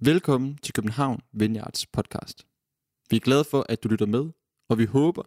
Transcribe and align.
Velkommen 0.00 0.58
til 0.58 0.74
København 0.74 1.20
Vineyards 1.32 1.86
podcast. 1.86 2.46
Vi 3.10 3.16
er 3.16 3.20
glade 3.20 3.44
for, 3.44 3.66
at 3.68 3.82
du 3.82 3.88
lytter 3.88 4.06
med, 4.06 4.32
og 4.68 4.78
vi 4.78 4.84
håber, 4.84 5.22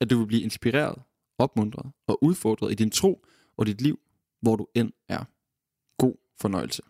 at 0.00 0.10
du 0.10 0.18
vil 0.18 0.26
blive 0.26 0.42
inspireret, 0.42 1.02
opmuntret 1.38 1.92
og 2.06 2.24
udfordret 2.24 2.72
i 2.72 2.74
din 2.74 2.90
tro 2.90 3.24
og 3.56 3.66
dit 3.66 3.80
liv, 3.80 4.00
hvor 4.40 4.56
du 4.56 4.66
end 4.74 4.92
er. 5.08 5.24
God 5.96 6.16
fornøjelse. 6.40 6.82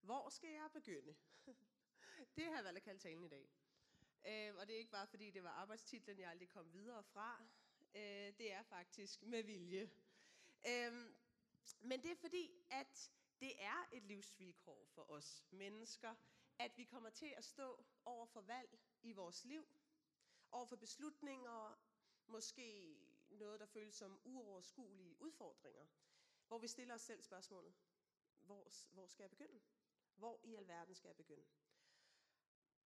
Hvor 0.00 0.28
skal 0.30 0.48
jeg 0.48 0.68
begynde? 0.74 1.12
det 2.36 2.44
har 2.44 2.56
jeg 2.56 2.64
valgt 2.64 2.76
at 2.76 2.82
kalde 2.82 2.98
talen 2.98 3.24
i 3.24 3.28
dag. 3.28 3.48
Øh, 4.28 4.54
og 4.58 4.66
det 4.66 4.74
er 4.74 4.78
ikke 4.78 4.90
bare 4.90 5.06
fordi, 5.06 5.30
det 5.30 5.42
var 5.42 5.50
arbejdstitlen, 5.62 6.18
jeg 6.18 6.30
aldrig 6.30 6.48
kom 6.48 6.66
videre 6.72 7.02
fra. 7.12 7.42
Øh, 7.94 8.32
det 8.38 8.52
er 8.52 8.62
faktisk 8.62 9.22
med 9.22 9.42
vilje. 9.42 9.90
Øh, 10.68 10.92
men 11.80 12.02
det 12.02 12.10
er 12.10 12.20
fordi, 12.20 12.50
at 12.70 13.10
det 13.40 13.62
er 13.62 13.88
et 13.92 14.02
livsvilkår 14.02 14.86
for 14.86 15.10
os 15.10 15.44
mennesker, 15.50 16.14
at 16.58 16.78
vi 16.78 16.84
kommer 16.84 17.10
til 17.10 17.34
at 17.36 17.44
stå 17.44 17.84
over 18.04 18.26
for 18.26 18.40
valg 18.40 18.78
i 19.02 19.12
vores 19.12 19.44
liv, 19.44 19.66
over 20.52 20.66
for 20.66 20.76
beslutninger, 20.76 21.78
måske 22.26 22.96
noget, 23.30 23.60
der 23.60 23.66
føles 23.66 23.94
som 23.94 24.20
uoverskuelige 24.24 25.20
udfordringer, 25.20 25.86
hvor 26.48 26.58
vi 26.58 26.68
stiller 26.68 26.94
os 26.94 27.02
selv 27.02 27.22
spørgsmålet, 27.22 27.74
hvor, 28.40 28.68
hvor 28.92 29.06
skal 29.06 29.22
jeg 29.22 29.30
begynde? 29.30 29.60
Hvor 30.14 30.40
i 30.44 30.54
alverden 30.54 30.94
skal 30.94 31.08
jeg 31.08 31.16
begynde? 31.16 31.44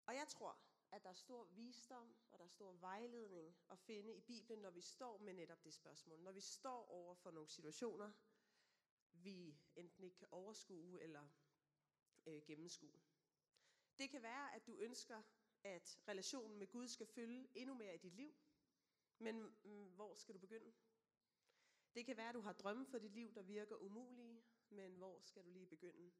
Og 0.06 0.14
jeg 0.14 0.28
tror, 0.28 0.58
at 0.90 1.02
der 1.02 1.08
er 1.08 1.14
stor 1.14 1.44
visdom 1.44 2.16
og 2.30 2.38
der 2.38 2.44
er 2.44 2.48
stor 2.48 2.72
vejledning 2.72 3.56
at 3.70 3.78
finde 3.78 4.14
i 4.14 4.20
Bibelen, 4.20 4.62
når 4.62 4.70
vi 4.70 4.80
står 4.80 5.18
med 5.18 5.32
netop 5.32 5.64
det 5.64 5.74
spørgsmål. 5.74 6.20
Når 6.20 6.32
vi 6.32 6.40
står 6.40 6.90
over 6.90 7.14
for 7.14 7.30
nogle 7.30 7.48
situationer, 7.48 8.12
vi 9.24 9.58
enten 9.76 10.04
ikke 10.04 10.16
kan 10.16 10.28
overskue 10.30 11.02
eller 11.02 11.28
øh, 12.26 12.42
gennemskue. 12.46 13.00
Det 13.98 14.10
kan 14.10 14.22
være, 14.22 14.54
at 14.54 14.66
du 14.66 14.76
ønsker, 14.76 15.22
at 15.64 15.98
relationen 16.08 16.58
med 16.58 16.66
Gud 16.66 16.88
skal 16.88 17.06
fylde 17.06 17.48
endnu 17.54 17.74
mere 17.74 17.94
i 17.94 17.98
dit 17.98 18.14
liv, 18.14 18.34
men 19.18 19.42
mm, 19.64 19.86
hvor 19.94 20.14
skal 20.14 20.34
du 20.34 20.38
begynde? 20.40 20.72
Det 21.94 22.06
kan 22.06 22.16
være, 22.16 22.28
at 22.28 22.34
du 22.34 22.40
har 22.40 22.52
drømme 22.52 22.86
for 22.86 22.98
dit 22.98 23.12
liv, 23.12 23.34
der 23.34 23.42
virker 23.42 23.76
umulige, 23.76 24.44
men 24.68 24.94
hvor 24.94 25.20
skal 25.20 25.44
du 25.44 25.50
lige 25.50 25.66
begynde? 25.66 26.12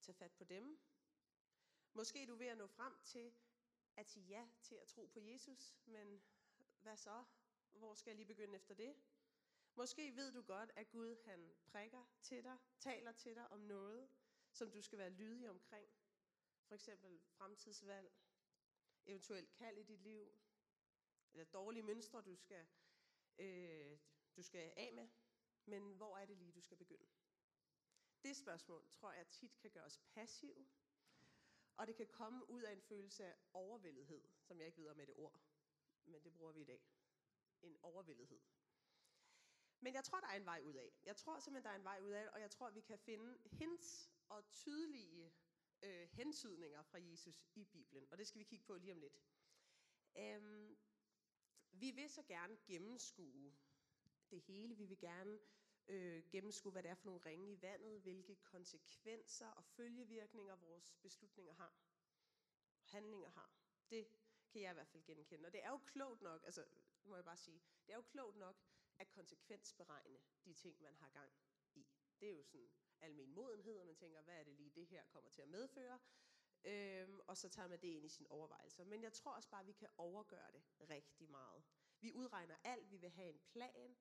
Tag 0.00 0.14
fat 0.14 0.32
på 0.32 0.44
dem. 0.44 0.78
Måske 1.92 2.22
er 2.22 2.26
du 2.26 2.36
ved 2.36 2.46
at 2.46 2.58
nå 2.58 2.66
frem 2.66 2.92
til 3.04 3.32
at 3.96 4.10
sige 4.10 4.26
ja 4.26 4.48
til 4.62 4.74
at 4.74 4.88
tro 4.88 5.06
på 5.06 5.20
Jesus, 5.20 5.74
men 5.86 6.22
hvad 6.80 6.96
så? 6.96 7.24
Hvor 7.72 7.94
skal 7.94 8.10
jeg 8.10 8.16
lige 8.16 8.26
begynde 8.26 8.56
efter 8.56 8.74
det? 8.74 8.94
Måske 9.78 10.16
ved 10.16 10.32
du 10.32 10.42
godt, 10.42 10.72
at 10.76 10.90
Gud 10.90 11.16
han 11.24 11.54
prikker 11.66 12.04
til 12.22 12.44
dig, 12.44 12.58
taler 12.78 13.12
til 13.12 13.34
dig 13.34 13.48
om 13.48 13.60
noget, 13.60 14.08
som 14.52 14.70
du 14.70 14.82
skal 14.82 14.98
være 14.98 15.10
lydig 15.10 15.50
omkring. 15.50 15.88
For 16.66 16.74
eksempel 16.74 17.20
fremtidsvalg, 17.26 18.12
eventuelt 19.06 19.52
kald 19.52 19.78
i 19.78 19.82
dit 19.82 20.00
liv, 20.00 20.32
eller 21.32 21.44
dårlige 21.44 21.82
mønstre, 21.82 22.22
du 22.22 22.36
skal, 22.36 22.66
øh, 23.38 23.98
du 24.36 24.42
skal 24.42 24.72
af 24.76 24.92
med. 24.92 25.08
Men 25.64 25.92
hvor 25.92 26.18
er 26.18 26.26
det 26.26 26.36
lige, 26.36 26.52
du 26.52 26.60
skal 26.60 26.76
begynde? 26.76 27.06
Det 28.22 28.36
spørgsmål 28.36 28.88
tror 28.90 29.12
jeg 29.12 29.28
tit 29.28 29.58
kan 29.58 29.70
gøre 29.70 29.84
os 29.84 29.98
passive, 29.98 30.68
og 31.76 31.86
det 31.86 31.96
kan 31.96 32.06
komme 32.06 32.50
ud 32.50 32.62
af 32.62 32.72
en 32.72 32.82
følelse 32.82 33.24
af 33.24 33.36
overvældighed, 33.52 34.28
som 34.40 34.58
jeg 34.58 34.66
ikke 34.66 34.78
ved 34.78 34.88
om 34.88 35.00
er 35.00 35.04
det 35.04 35.14
ord, 35.16 35.40
men 36.04 36.24
det 36.24 36.32
bruger 36.32 36.52
vi 36.52 36.60
i 36.60 36.64
dag. 36.64 36.82
En 37.62 37.76
overvældighed. 37.82 38.40
Men 39.80 39.94
jeg 39.94 40.04
tror, 40.04 40.20
der 40.20 40.26
er 40.26 40.36
en 40.36 40.44
vej 40.46 40.60
ud 40.64 40.74
af. 40.74 40.92
Jeg 41.04 41.16
tror 41.16 41.38
simpelthen, 41.38 41.64
der 41.64 41.70
er 41.70 41.78
en 41.78 41.84
vej 41.84 42.00
ud 42.02 42.10
af, 42.10 42.28
og 42.28 42.40
jeg 42.40 42.50
tror, 42.50 42.70
vi 42.70 42.80
kan 42.80 42.98
finde 42.98 43.38
hints 43.44 44.10
og 44.28 44.50
tydelige 44.50 45.32
øh, 45.82 46.08
hentydninger 46.08 46.82
fra 46.82 46.98
Jesus 46.98 47.46
i 47.54 47.64
Bibelen. 47.64 48.06
Og 48.10 48.18
det 48.18 48.26
skal 48.26 48.38
vi 48.38 48.44
kigge 48.44 48.64
på 48.64 48.76
lige 48.76 48.92
om 48.92 48.98
lidt. 48.98 49.18
Øhm, 50.16 50.76
vi 51.72 51.90
vil 51.90 52.10
så 52.10 52.22
gerne 52.22 52.56
gennemskue 52.66 53.54
det 54.30 54.40
hele. 54.40 54.74
Vi 54.76 54.86
vil 54.86 54.98
gerne 54.98 55.38
øh, 55.88 56.22
gennemskue, 56.30 56.72
hvad 56.72 56.82
det 56.82 56.90
er 56.90 56.94
for 56.94 57.06
nogle 57.06 57.20
ringe 57.26 57.52
i 57.52 57.62
vandet, 57.62 58.00
hvilke 58.00 58.36
konsekvenser 58.36 59.48
og 59.48 59.64
følgevirkninger 59.64 60.56
vores 60.56 60.94
beslutninger 61.02 61.54
har, 61.54 61.74
handlinger 62.82 63.30
har. 63.30 63.52
Det 63.90 64.08
kan 64.50 64.60
jeg 64.60 64.70
i 64.70 64.74
hvert 64.74 64.88
fald 64.88 65.02
genkende. 65.04 65.46
Og 65.46 65.52
det 65.52 65.64
er 65.64 65.70
jo 65.70 65.78
klogt 65.78 66.22
nok, 66.22 66.44
altså 66.44 66.64
må 67.04 67.14
jeg 67.14 67.24
bare 67.24 67.36
sige, 67.36 67.60
det 67.86 67.92
er 67.92 67.96
jo 67.96 68.02
klogt 68.02 68.36
nok 68.36 68.67
at 68.98 69.10
konsekvensberegne 69.10 70.18
de 70.44 70.54
ting, 70.54 70.82
man 70.82 70.94
har 70.94 71.08
gang 71.08 71.32
i. 71.74 71.86
Det 72.20 72.26
er 72.26 72.30
jo 72.30 72.42
sådan 72.42 72.70
almen 73.00 73.32
modenhed, 73.34 73.78
og 73.80 73.86
man 73.86 73.96
tænker, 73.96 74.22
hvad 74.22 74.34
er 74.40 74.44
det 74.44 74.54
lige, 74.54 74.70
det 74.70 74.86
her 74.86 75.04
kommer 75.04 75.30
til 75.30 75.42
at 75.42 75.48
medføre? 75.48 76.00
Øhm, 76.64 77.20
og 77.26 77.36
så 77.36 77.48
tager 77.48 77.68
man 77.68 77.80
det 77.80 77.88
ind 77.88 78.04
i 78.04 78.08
sine 78.08 78.30
overvejelser. 78.30 78.84
Men 78.84 79.02
jeg 79.02 79.12
tror 79.12 79.32
også 79.32 79.48
bare, 79.48 79.60
at 79.60 79.66
vi 79.66 79.72
kan 79.72 79.88
overgøre 79.98 80.52
det 80.52 80.62
rigtig 80.90 81.30
meget. 81.30 81.64
Vi 82.00 82.12
udregner 82.12 82.56
alt, 82.64 82.90
vi 82.90 82.96
vil 82.96 83.10
have 83.10 83.28
en 83.28 83.38
plan, 83.38 83.96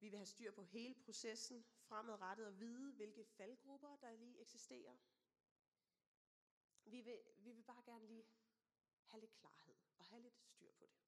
vi 0.00 0.08
vil 0.08 0.18
have 0.18 0.26
styr 0.26 0.50
på 0.52 0.62
hele 0.62 0.94
processen, 0.94 1.64
fremadrettet 1.78 2.46
og 2.46 2.60
vide, 2.60 2.92
hvilke 2.92 3.24
faldgrupper, 3.24 3.96
der 3.96 4.12
lige 4.12 4.40
eksisterer. 4.40 4.96
Vi 6.84 7.00
vil, 7.00 7.20
vi 7.38 7.52
vil 7.52 7.62
bare 7.62 7.82
gerne 7.82 8.06
lige 8.06 8.24
have 9.04 9.20
lidt 9.20 9.34
klarhed 9.34 9.74
og 9.98 10.04
have 10.04 10.22
lidt 10.22 10.38
styr 10.46 10.72
på 10.72 10.86
det. 10.86 11.07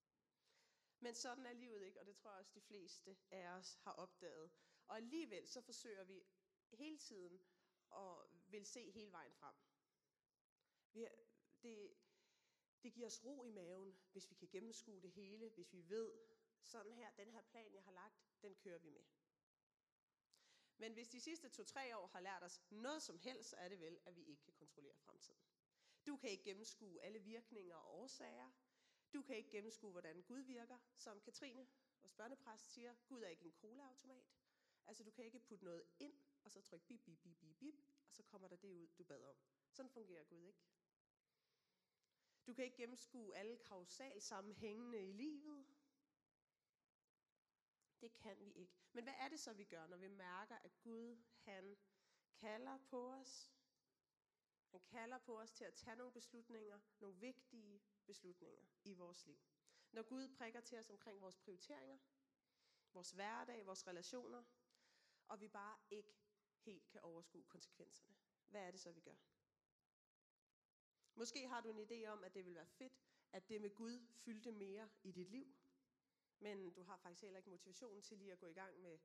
Men 1.00 1.14
sådan 1.14 1.46
er 1.46 1.52
livet 1.52 1.82
ikke, 1.82 2.00
og 2.00 2.06
det 2.06 2.16
tror 2.16 2.30
jeg 2.30 2.38
også 2.38 2.52
de 2.54 2.60
fleste 2.60 3.16
af 3.30 3.48
os 3.48 3.78
har 3.82 3.92
opdaget. 3.92 4.50
Og 4.86 4.96
alligevel 4.96 5.48
så 5.48 5.60
forsøger 5.60 6.04
vi 6.04 6.22
hele 6.72 6.98
tiden 6.98 7.40
at 7.92 8.16
vil 8.46 8.66
se 8.66 8.90
hele 8.90 9.12
vejen 9.12 9.32
frem. 9.32 9.54
Vi, 10.92 11.06
det, 11.62 11.94
det 12.82 12.92
giver 12.92 13.06
os 13.06 13.24
ro 13.24 13.44
i 13.44 13.50
maven, 13.50 13.98
hvis 14.12 14.30
vi 14.30 14.34
kan 14.34 14.48
gennemskue 14.48 15.02
det 15.02 15.10
hele, 15.10 15.48
hvis 15.48 15.72
vi 15.72 15.88
ved, 15.88 16.12
sådan 16.62 16.92
her, 16.92 17.10
den 17.10 17.32
her 17.32 17.42
plan, 17.42 17.74
jeg 17.74 17.82
har 17.82 17.92
lagt, 17.92 18.24
den 18.42 18.54
kører 18.54 18.78
vi 18.78 18.90
med. 18.90 19.04
Men 20.76 20.92
hvis 20.92 21.08
de 21.08 21.20
sidste 21.20 21.48
to-tre 21.48 21.96
år 21.96 22.06
har 22.06 22.20
lært 22.20 22.42
os 22.42 22.62
noget 22.70 23.02
som 23.02 23.18
helst, 23.18 23.50
så 23.50 23.56
er 23.56 23.68
det 23.68 23.80
vel, 23.80 24.00
at 24.04 24.16
vi 24.16 24.22
ikke 24.24 24.42
kan 24.42 24.52
kontrollere 24.52 24.98
fremtiden. 24.98 25.40
Du 26.06 26.16
kan 26.16 26.30
ikke 26.30 26.44
gennemskue 26.44 27.00
alle 27.02 27.18
virkninger 27.18 27.76
og 27.76 27.98
årsager. 27.98 28.50
Du 29.14 29.22
kan 29.22 29.36
ikke 29.36 29.50
gennemskue, 29.50 29.90
hvordan 29.90 30.22
Gud 30.22 30.40
virker. 30.40 30.78
Som 30.96 31.20
Katrine, 31.20 31.66
vores 32.00 32.12
børnepræst, 32.12 32.72
siger, 32.72 32.94
Gud 33.08 33.22
er 33.22 33.28
ikke 33.28 33.44
en 33.44 33.52
colaautomat. 33.52 34.24
Altså, 34.86 35.04
du 35.04 35.10
kan 35.10 35.24
ikke 35.24 35.38
putte 35.40 35.64
noget 35.64 35.84
ind, 35.98 36.14
og 36.44 36.50
så 36.50 36.60
trykke 36.60 36.86
bip, 36.86 37.00
bip, 37.04 37.18
bip, 37.22 37.36
bip, 37.40 37.58
bip, 37.58 37.74
og 38.08 38.14
så 38.14 38.22
kommer 38.22 38.48
der 38.48 38.56
det 38.56 38.70
ud, 38.70 38.88
du 38.98 39.04
bad 39.04 39.24
om. 39.24 39.36
Sådan 39.70 39.90
fungerer 39.90 40.24
Gud 40.24 40.42
ikke. 40.42 40.60
Du 42.46 42.54
kan 42.54 42.64
ikke 42.64 42.76
gennemskue 42.76 43.36
alle 43.36 43.56
kausalsammenhængende 43.56 45.08
i 45.08 45.12
livet. 45.12 45.66
Det 48.00 48.12
kan 48.12 48.38
vi 48.38 48.52
ikke. 48.52 48.72
Men 48.92 49.04
hvad 49.04 49.14
er 49.18 49.28
det 49.28 49.40
så, 49.40 49.52
vi 49.52 49.64
gør, 49.64 49.86
når 49.86 49.96
vi 49.96 50.08
mærker, 50.08 50.56
at 50.56 50.80
Gud, 50.82 51.16
han 51.38 51.76
kalder 52.40 52.78
på 52.78 53.12
os? 53.12 53.52
Han 54.70 54.80
kalder 54.80 55.18
på 55.18 55.40
os 55.40 55.50
til 55.50 55.64
at 55.64 55.74
tage 55.74 55.96
nogle 55.96 56.12
beslutninger, 56.12 56.80
nogle 57.00 57.16
vigtige 57.16 57.82
beslutninger 58.10 58.64
i 58.84 58.94
vores 58.94 59.26
liv. 59.26 59.38
Når 59.92 60.02
Gud 60.02 60.28
prikker 60.28 60.60
til 60.60 60.78
os 60.78 60.90
omkring 60.90 61.20
vores 61.20 61.36
prioriteringer, 61.36 61.98
vores 62.92 63.10
hverdag, 63.10 63.66
vores 63.66 63.86
relationer, 63.86 64.42
og 65.28 65.40
vi 65.40 65.48
bare 65.48 65.78
ikke 65.90 66.14
helt 66.58 66.88
kan 66.88 67.00
overskue 67.00 67.44
konsekvenserne. 67.44 68.14
Hvad 68.48 68.62
er 68.66 68.70
det 68.70 68.80
så, 68.80 68.92
vi 68.92 69.00
gør? 69.00 69.16
Måske 71.14 71.48
har 71.48 71.60
du 71.60 71.70
en 71.70 71.78
idé 71.78 72.06
om, 72.06 72.24
at 72.24 72.34
det 72.34 72.44
vil 72.44 72.54
være 72.54 72.66
fedt, 72.66 73.00
at 73.32 73.48
det 73.48 73.60
med 73.60 73.74
Gud 73.74 74.06
fyldte 74.24 74.52
mere 74.52 74.88
i 75.02 75.12
dit 75.12 75.28
liv, 75.28 75.56
men 76.38 76.72
du 76.72 76.82
har 76.82 76.96
faktisk 76.96 77.22
heller 77.22 77.38
ikke 77.38 77.50
motivationen 77.50 78.02
til 78.02 78.18
lige 78.18 78.32
at 78.32 78.38
gå 78.38 78.46
i 78.46 78.52
gang 78.52 78.80
med 78.80 78.98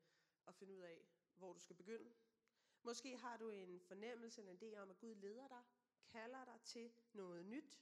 at 0.48 0.56
finde 0.56 0.74
ud 0.74 0.82
af, 0.82 1.08
hvor 1.36 1.54
du 1.54 1.60
skal 1.60 1.76
begynde. 1.76 2.14
Måske 2.82 3.18
har 3.18 3.38
du 3.38 3.50
en 3.50 3.82
fornemmelse, 3.82 4.42
en 4.42 4.50
idé 4.58 4.78
om, 4.78 4.90
at 4.90 4.98
Gud 4.98 5.16
leder 5.16 5.48
dig, 5.48 5.64
kalder 6.08 6.46
dig 6.46 6.62
til 6.62 6.94
noget 7.14 7.46
nyt, 7.46 7.80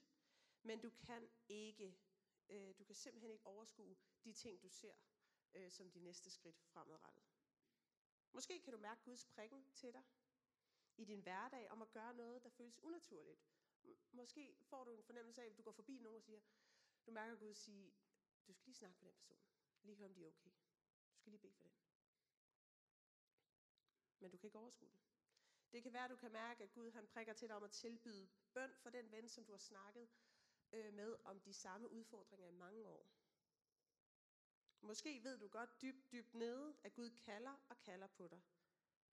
men 0.64 0.80
du 0.80 0.90
kan 0.90 1.28
ikke, 1.48 1.96
øh, 2.48 2.74
du 2.78 2.84
kan 2.84 2.94
simpelthen 2.94 3.30
ikke 3.30 3.46
overskue 3.46 3.96
de 4.24 4.32
ting, 4.32 4.62
du 4.62 4.68
ser 4.68 4.94
øh, 5.54 5.70
som 5.70 5.90
de 5.90 6.00
næste 6.00 6.30
skridt 6.30 6.60
fremadrettet. 6.60 7.24
Måske 8.32 8.60
kan 8.60 8.72
du 8.72 8.78
mærke 8.78 9.02
Guds 9.04 9.26
prikken 9.26 9.66
til 9.74 9.92
dig 9.92 10.02
i 10.96 11.04
din 11.04 11.20
hverdag 11.20 11.70
om 11.70 11.82
at 11.82 11.92
gøre 11.92 12.14
noget, 12.14 12.42
der 12.42 12.48
føles 12.48 12.78
unaturligt. 12.82 13.40
Måske 14.12 14.56
får 14.62 14.84
du 14.84 14.90
en 14.92 15.02
fornemmelse 15.02 15.42
af, 15.42 15.46
at 15.46 15.56
du 15.56 15.62
går 15.62 15.72
forbi 15.72 15.98
nogen 15.98 16.16
og 16.16 16.22
siger, 16.22 16.40
du 17.06 17.10
mærker 17.10 17.36
Gud 17.36 17.54
sige, 17.54 17.92
du 18.46 18.52
skal 18.52 18.66
lige 18.66 18.76
snakke 18.76 18.96
med 19.00 19.08
den 19.12 19.16
person. 19.16 19.38
Lige 19.82 19.96
høre, 19.96 20.08
om 20.08 20.14
de 20.14 20.22
er 20.22 20.28
okay. 20.28 20.50
Du 21.10 21.16
skal 21.16 21.30
lige 21.30 21.40
bede 21.40 21.52
for 21.54 21.68
den. 21.68 21.76
Men 24.18 24.30
du 24.30 24.36
kan 24.36 24.46
ikke 24.46 24.58
overskue 24.58 24.90
det. 24.90 25.00
Det 25.72 25.82
kan 25.82 25.92
være, 25.92 26.04
at 26.04 26.10
du 26.10 26.16
kan 26.16 26.32
mærke, 26.32 26.62
at 26.64 26.72
Gud 26.72 26.90
han 26.90 27.06
prikker 27.06 27.32
til 27.32 27.48
dig 27.48 27.56
om 27.56 27.62
at 27.62 27.70
tilbyde 27.70 28.28
bøn 28.52 28.74
for 28.76 28.90
den 28.90 29.10
ven, 29.10 29.28
som 29.28 29.44
du 29.44 29.52
har 29.52 29.58
snakket 29.58 30.08
øh, 30.74 30.92
med 30.94 31.16
om 31.24 31.40
de 31.40 31.52
samme 31.52 31.90
udfordringer 31.90 32.46
i 32.48 32.52
mange 32.52 32.86
år. 32.86 33.06
Måske 34.80 35.24
ved 35.24 35.38
du 35.38 35.48
godt 35.48 35.82
dybt, 35.82 36.12
dybt 36.12 36.34
nede, 36.34 36.76
at 36.84 36.94
Gud 36.94 37.10
kalder 37.10 37.56
og 37.68 37.78
kalder 37.80 38.06
på 38.06 38.28
dig, 38.28 38.40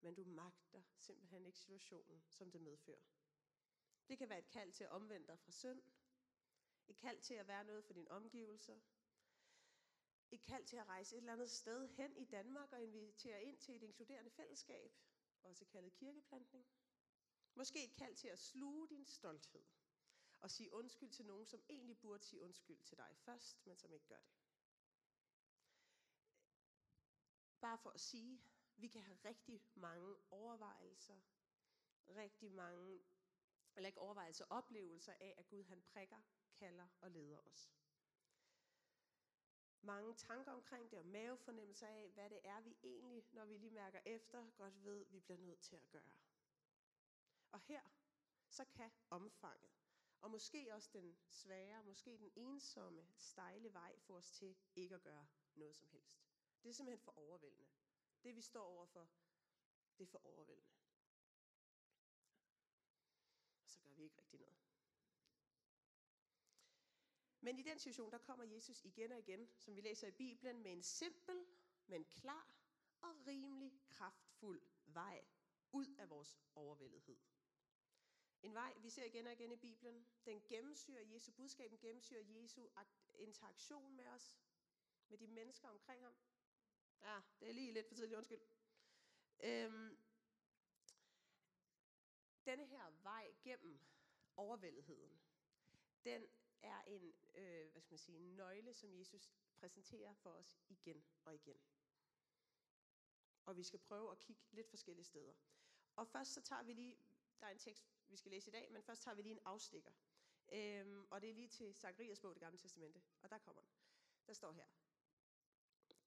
men 0.02 0.16
du 0.16 0.24
magter 0.24 0.82
simpelthen 0.98 1.46
ikke 1.46 1.60
situationen, 1.60 2.24
som 2.30 2.52
det 2.52 2.62
medfører. 2.62 3.04
Det 4.08 4.18
kan 4.18 4.30
være 4.30 4.40
et 4.40 4.50
kald 4.50 4.72
til 4.72 4.84
at 4.84 4.90
omvende 4.90 5.28
dig 5.28 5.40
fra 5.40 5.52
synd. 5.52 5.82
Et 6.88 6.98
kald 6.98 7.22
til 7.22 7.34
at 7.34 7.48
være 7.48 7.64
noget 7.64 7.86
for 7.86 7.94
dine 7.94 8.12
omgivelser. 8.12 8.80
Et 10.32 10.44
kald 10.44 10.66
til 10.66 10.78
at 10.78 10.88
rejse 10.88 11.16
et 11.16 11.20
eller 11.20 11.34
andet 11.34 11.52
sted 11.52 11.88
hen 11.88 12.18
i 12.18 12.26
Danmark 12.26 12.74
og 12.74 12.84
invitere 12.84 13.44
ind 13.44 13.58
til 13.58 13.76
et 13.76 13.84
inkluderende 13.84 14.32
fællesskab. 14.32 14.92
Også 15.44 15.66
kaldet 15.66 15.94
kirkeplantning. 15.94 16.66
Måske 17.54 17.84
et 17.84 17.96
kald 17.96 18.16
til 18.16 18.28
at 18.28 18.40
sluge 18.40 18.88
din 18.90 19.06
stolthed. 19.06 19.64
Og 20.42 20.52
sige 20.52 20.74
undskyld 20.74 21.10
til 21.10 21.26
nogen, 21.26 21.46
som 21.46 21.62
egentlig 21.70 21.98
burde 22.00 22.24
sige 22.24 22.42
undskyld 22.42 22.84
til 22.84 22.98
dig 22.98 23.16
først, 23.18 23.66
men 23.66 23.78
som 23.78 23.94
ikke 23.94 24.08
gør 24.08 24.22
det. 24.22 24.32
Bare 27.62 27.78
for 27.78 27.90
at 27.90 28.00
sige, 28.00 28.42
vi 28.78 28.88
kan 28.88 29.02
have 29.02 29.18
rigtig 29.26 29.62
mange 29.76 30.16
overvejelser, 30.32 31.20
rigtig 32.08 32.52
mange, 32.52 33.04
eller 33.76 33.88
ikke 33.88 34.00
overvejelser, 34.00 34.46
oplevelser 34.50 35.14
af, 35.20 35.36
at 35.38 35.48
Gud 35.48 35.64
han 35.64 35.82
prikker, 35.82 36.22
kalder 36.56 36.88
og 37.02 37.12
leder 37.12 37.40
os. 37.40 37.72
Mange 39.82 40.16
tanker 40.16 40.52
omkring 40.52 40.92
det, 40.92 41.00
og 41.00 41.06
mavefornemmelser 41.06 41.88
af, 41.88 42.10
hvad 42.14 42.30
det 42.30 42.40
er, 42.44 42.62
vi 42.62 42.78
egentlig, 42.84 43.26
når 43.32 43.46
vi 43.46 43.58
lige 43.58 43.72
mærker 43.72 44.00
efter, 44.06 44.52
godt 44.58 44.84
ved, 44.84 45.06
vi 45.06 45.20
bliver 45.20 45.38
nødt 45.38 45.60
til 45.62 45.76
at 45.76 45.90
gøre. 45.90 46.12
Og 47.52 47.60
her, 47.60 47.82
så 48.50 48.66
kan 48.66 48.92
omfanget, 49.10 49.72
og 50.22 50.32
måske 50.32 50.74
også 50.74 50.90
den 50.94 51.18
svære, 51.30 51.84
måske 51.84 52.18
den 52.18 52.32
ensomme, 52.36 53.08
stejle 53.18 53.74
vej 53.74 54.00
får 54.00 54.16
os 54.16 54.32
til 54.32 54.56
ikke 54.76 54.96
at 54.96 55.02
gøre 55.04 55.28
noget 55.56 55.76
som 55.76 55.88
helst. 55.88 56.22
Det 56.64 56.70
er 56.70 56.74
simpelthen 56.74 57.04
for 57.04 57.18
overvældende. 57.18 57.68
Det 58.24 58.36
vi 58.36 58.42
står 58.42 58.64
overfor, 58.64 59.10
det 59.98 60.04
er 60.04 60.08
for 60.08 60.26
overvældende. 60.26 60.72
Og 63.64 63.70
så 63.70 63.80
gør 63.82 63.94
vi 63.94 64.04
ikke 64.04 64.18
rigtig 64.18 64.40
noget. 64.40 64.58
Men 67.42 67.60
i 67.60 67.62
den 67.64 67.80
situation, 67.80 68.12
der 68.12 68.18
kommer 68.18 68.46
Jesus 68.46 68.82
igen 68.84 69.12
og 69.12 69.20
igen, 69.20 69.50
som 69.58 69.76
vi 69.76 69.82
læser 69.82 70.08
i 70.08 70.12
Bibelen, 70.12 70.64
med 70.64 70.72
en 70.72 70.84
simpel, 70.84 71.46
men 71.88 72.06
klar 72.06 72.54
og 73.02 73.28
rimelig 73.28 73.72
kraftfuld 73.90 74.62
vej 74.86 75.26
ud 75.72 75.96
af 75.98 76.10
vores 76.10 76.40
overvældighed. 76.56 77.18
En 78.44 78.54
vej, 78.54 78.74
vi 78.78 78.90
ser 78.90 79.04
igen 79.04 79.28
og 79.28 79.34
igen 79.34 79.52
i 79.52 79.56
Bibelen, 79.56 80.08
den 80.26 80.42
gennemsyrer 80.48 81.02
Jesu 81.02 81.32
budskab, 81.32 81.72
den 81.72 81.80
gennemsyrer 81.80 82.22
Jesu 82.22 82.70
interaktion 83.14 83.96
med 83.96 84.08
os, 84.08 84.38
med 85.08 85.18
de 85.18 85.28
mennesker 85.28 85.70
omkring 85.70 86.04
ham. 86.04 86.16
Ja, 87.02 87.22
det 87.40 87.50
er 87.50 87.54
lige 87.54 87.72
lidt 87.72 87.88
for 87.88 87.96
tidligt, 87.96 88.18
undskyld. 88.18 88.42
Øhm, 89.44 89.98
denne 92.46 92.66
her 92.66 92.90
vej 93.04 93.34
gennem 93.44 93.80
overvældigheden, 94.36 95.20
den 96.06 96.28
er 96.62 96.82
en 96.82 97.14
øh, 97.34 97.72
hvad 97.72 97.82
skal 97.82 97.94
man 97.94 98.00
sige, 98.00 98.18
en 98.18 98.36
nøgle, 98.36 98.74
som 98.74 98.94
Jesus 98.94 99.32
præsenterer 99.60 100.14
for 100.14 100.30
os 100.30 100.60
igen 100.70 101.04
og 101.26 101.36
igen. 101.36 101.58
Og 103.46 103.58
vi 103.58 103.64
skal 103.64 103.80
prøve 103.80 104.12
at 104.12 104.20
kigge 104.20 104.42
lidt 104.52 104.70
forskellige 104.70 105.06
steder. 105.06 105.34
Og 105.96 106.08
først 106.08 106.34
så 106.34 106.42
tager 106.42 106.64
vi 106.64 106.74
lige, 106.74 106.98
der 107.42 107.48
er 107.48 107.52
en 107.52 107.60
tekst, 107.60 107.92
vi 108.08 108.16
skal 108.16 108.32
læse 108.32 108.50
i 108.50 108.52
dag, 108.52 108.72
men 108.72 108.84
først 108.84 109.04
tager 109.04 109.16
vi 109.16 109.22
lige 109.22 109.32
en 109.32 109.40
afstikker. 109.46 109.92
Øhm, 110.52 111.08
og 111.12 111.22
det 111.22 111.30
er 111.30 111.34
lige 111.34 111.48
til 111.48 111.76
Zacharias 111.76 112.20
bog, 112.20 112.34
det 112.34 112.42
gamle 112.42 112.58
testamente. 112.58 113.02
Og 113.22 113.30
der 113.30 113.38
kommer 113.38 113.62
den. 113.62 113.72
Der 114.28 114.34
står 114.34 114.52
her. 114.52 114.66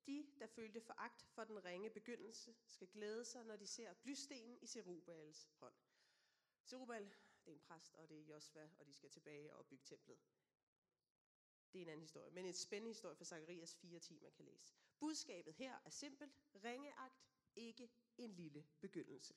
De, 0.06 0.26
der 0.38 0.46
følte 0.46 0.80
foragt 0.80 1.22
for 1.22 1.44
den 1.44 1.64
ringe 1.64 1.90
begyndelse, 1.90 2.54
skal 2.66 2.88
glæde 2.88 3.24
sig, 3.24 3.44
når 3.44 3.56
de 3.56 3.66
ser 3.66 3.94
blystenen 3.94 4.58
i 4.62 4.66
Serubals 4.66 5.50
hånd. 5.54 5.74
Serubal, 6.64 7.04
det 7.44 7.50
er 7.50 7.54
en 7.54 7.60
præst, 7.60 7.94
og 7.94 8.08
det 8.08 8.18
er 8.18 8.22
Josva, 8.22 8.70
og 8.78 8.86
de 8.86 8.92
skal 8.92 9.10
tilbage 9.10 9.54
og 9.54 9.66
bygge 9.66 9.84
templet. 9.84 10.18
Det 11.72 11.78
er 11.78 11.82
en 11.82 11.88
anden 11.88 12.02
historie, 12.02 12.30
men 12.30 12.46
en 12.46 12.54
spændende 12.54 12.90
historie 12.90 13.16
fra 13.16 13.24
Zacharias 13.24 13.74
4.10, 13.74 14.22
man 14.22 14.32
kan 14.32 14.44
læse. 14.44 14.74
Budskabet 14.98 15.54
her 15.54 15.78
er 15.84 15.90
simpelt. 15.90 16.34
Ringeagt, 16.64 17.24
ikke 17.56 17.90
en 18.18 18.32
lille 18.32 18.66
begyndelse. 18.80 19.34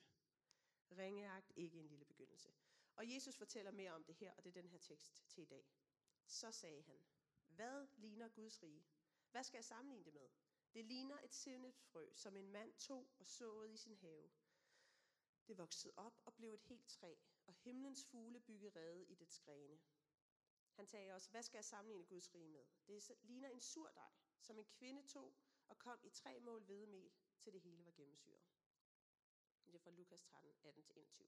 Ringeagt, 0.92 1.52
ikke 1.56 1.78
en 1.78 1.88
lille 1.88 2.06
begyndelse. 2.06 2.54
Og 2.96 3.14
Jesus 3.14 3.38
fortæller 3.38 3.72
mere 3.72 3.92
om 3.92 4.04
det 4.04 4.16
her, 4.16 4.34
og 4.34 4.44
det 4.44 4.50
er 4.50 4.62
den 4.62 4.70
her 4.70 4.78
tekst 4.78 5.30
til 5.30 5.42
i 5.42 5.46
dag. 5.46 5.66
Så 6.26 6.52
sagde 6.52 6.82
han, 6.82 7.00
hvad 7.48 7.88
ligner 7.96 8.30
Guds 8.30 8.64
rige? 8.64 8.86
Hvad 9.32 9.44
skal 9.44 9.58
jeg 9.58 9.66
sammenligne 9.66 10.06
det 10.06 10.14
med? 10.14 10.30
Det 10.74 10.86
ligner 10.86 11.20
et 11.24 11.34
sivnet 11.34 11.76
frø, 11.76 12.10
som 12.14 12.38
en 12.38 12.52
mand 12.52 12.74
tog 12.74 13.10
og 13.20 13.26
såede 13.28 13.74
i 13.74 13.78
sin 13.78 13.96
have. 13.96 14.30
Det 15.48 15.58
voksede 15.58 15.94
op 15.98 16.22
og 16.26 16.34
blev 16.36 16.54
et 16.54 16.62
helt 16.62 16.88
træ, 16.88 17.16
og 17.46 17.54
himlens 17.54 18.06
fugle 18.06 18.40
byggede 18.40 18.80
rede 18.80 19.06
i 19.06 19.16
dets 19.16 19.40
grene. 19.40 19.80
Han 20.74 20.88
sagde 20.88 21.14
også, 21.14 21.30
hvad 21.30 21.44
skal 21.44 21.58
jeg 21.58 21.66
sammenligne 21.66 22.06
Guds 22.06 22.34
rige 22.34 22.50
med? 22.50 22.66
Det 22.88 23.18
ligner 23.22 23.50
en 23.50 23.60
surdej, 23.60 24.12
som 24.40 24.60
en 24.60 24.66
kvinde 24.66 25.08
tog 25.08 25.36
og 25.68 25.80
kom 25.80 26.00
i 26.04 26.10
tre 26.10 26.40
mål 26.40 26.64
hvedemel, 26.64 27.12
til 27.40 27.54
det 27.54 27.62
hele 27.62 27.86
var 27.86 27.92
gennemsyret. 27.92 28.42
Det 29.78 29.84
fra 29.84 29.92
Lukas 29.92 30.22
13, 30.24 30.52
18-21. 30.64 31.24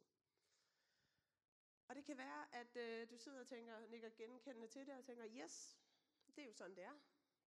Og 1.87 1.95
det 1.95 2.05
kan 2.05 2.17
være, 2.17 2.55
at 2.55 2.75
øh, 2.75 3.09
du 3.09 3.17
sidder 3.17 3.39
og 3.39 3.47
tænker, 3.47 3.87
nikker 3.87 4.09
genkendende 4.09 4.67
til 4.67 4.87
det, 4.87 4.97
og 4.97 5.05
tænker, 5.05 5.25
yes, 5.27 5.79
det 6.35 6.41
er 6.41 6.45
jo 6.45 6.53
sådan, 6.53 6.75
det 6.75 6.83
er. 6.83 6.99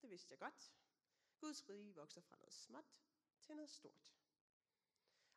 Det 0.02 0.10
vidste 0.10 0.32
jeg 0.32 0.38
godt. 0.38 0.74
Guds 1.38 1.68
rige 1.68 1.94
vokser 1.94 2.20
fra 2.20 2.36
noget 2.36 2.52
småt 2.52 2.84
til 3.40 3.56
noget 3.56 3.70
stort. 3.70 4.14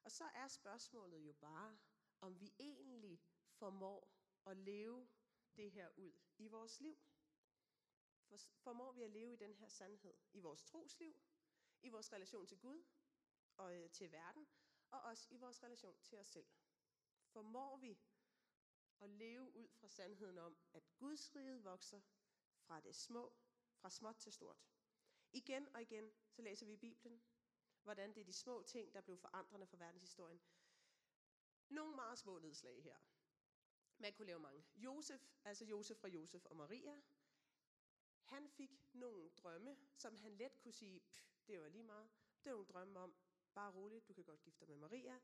Og 0.04 0.12
så 0.12 0.24
er 0.34 0.48
spørgsmålet 0.48 1.20
jo 1.20 1.34
bare, 1.34 1.78
om 2.22 2.40
vi 2.40 2.54
egentlig 2.60 3.22
formår 3.48 4.10
at 4.46 4.58
leve 4.58 5.08
det 5.56 5.72
her 5.72 5.90
ud 5.98 6.14
i 6.38 6.48
vores 6.48 6.80
liv. 6.80 6.98
Formår 8.58 8.92
vi 8.92 9.02
at 9.02 9.12
leve 9.12 9.34
i 9.34 9.38
den 9.38 9.56
her 9.56 9.68
sandhed 9.68 10.16
i 10.34 10.40
vores 10.40 10.64
trosliv, 10.64 11.16
i 11.82 11.90
vores 11.90 12.14
relation 12.14 12.48
til 12.48 12.60
Gud 12.60 12.84
og 13.58 13.76
øh, 13.76 13.92
til 13.92 14.12
verden, 14.12 14.48
og 14.96 15.02
også 15.02 15.28
i 15.32 15.38
vores 15.38 15.64
relation 15.64 16.00
til 16.04 16.20
os 16.20 16.28
selv. 16.28 16.46
Formår 17.26 17.78
vi 17.78 17.98
at 19.00 19.10
leve 19.10 19.56
ud 19.56 19.68
fra 19.74 19.88
sandheden 19.88 20.38
om, 20.38 20.58
at 20.74 20.84
Guds 20.98 21.36
rige 21.36 21.64
vokser 21.64 22.02
fra 22.56 22.80
det 22.80 22.96
små, 22.96 23.36
fra 23.76 23.90
småt 23.90 24.16
til 24.16 24.32
stort. 24.32 24.64
Igen 25.32 25.68
og 25.76 25.82
igen, 25.82 26.14
så 26.30 26.42
læser 26.42 26.66
vi 26.66 26.74
i 26.74 26.78
Bibelen, 26.78 27.22
hvordan 27.84 28.14
det 28.16 28.22
er 28.22 28.26
de 28.26 28.34
små 28.34 28.64
ting, 28.64 28.94
der 28.94 29.02
blev 29.02 29.18
forandrende 29.18 29.68
for 29.68 29.78
verdenshistorien. 29.78 30.42
Nogle 31.70 31.96
meget 31.96 32.20
små 32.20 32.40
nedslag 32.40 32.84
her. 32.84 32.98
Man 33.98 34.14
kunne 34.14 34.28
lave 34.28 34.40
mange. 34.40 34.66
Josef, 34.76 35.22
altså 35.44 35.66
Josef 35.66 35.98
fra 35.98 36.08
Josef 36.08 36.46
og 36.46 36.56
Maria, 36.56 37.02
han 38.24 38.50
fik 38.50 38.72
nogle 38.94 39.30
drømme, 39.30 39.78
som 39.96 40.18
han 40.18 40.38
let 40.38 40.60
kunne 40.60 40.74
sige, 40.74 41.02
det 41.48 41.62
var 41.62 41.68
lige 41.68 41.84
meget. 41.84 42.10
Det 42.44 42.52
var 42.52 42.56
nogle 42.58 42.68
drømme 42.68 43.00
om, 43.00 43.16
bare 43.56 43.72
roligt, 43.72 44.08
du 44.08 44.14
kan 44.14 44.24
godt 44.24 44.42
gifte 44.42 44.60
dig 44.60 44.70
med 44.70 44.78
Maria, 44.78 45.20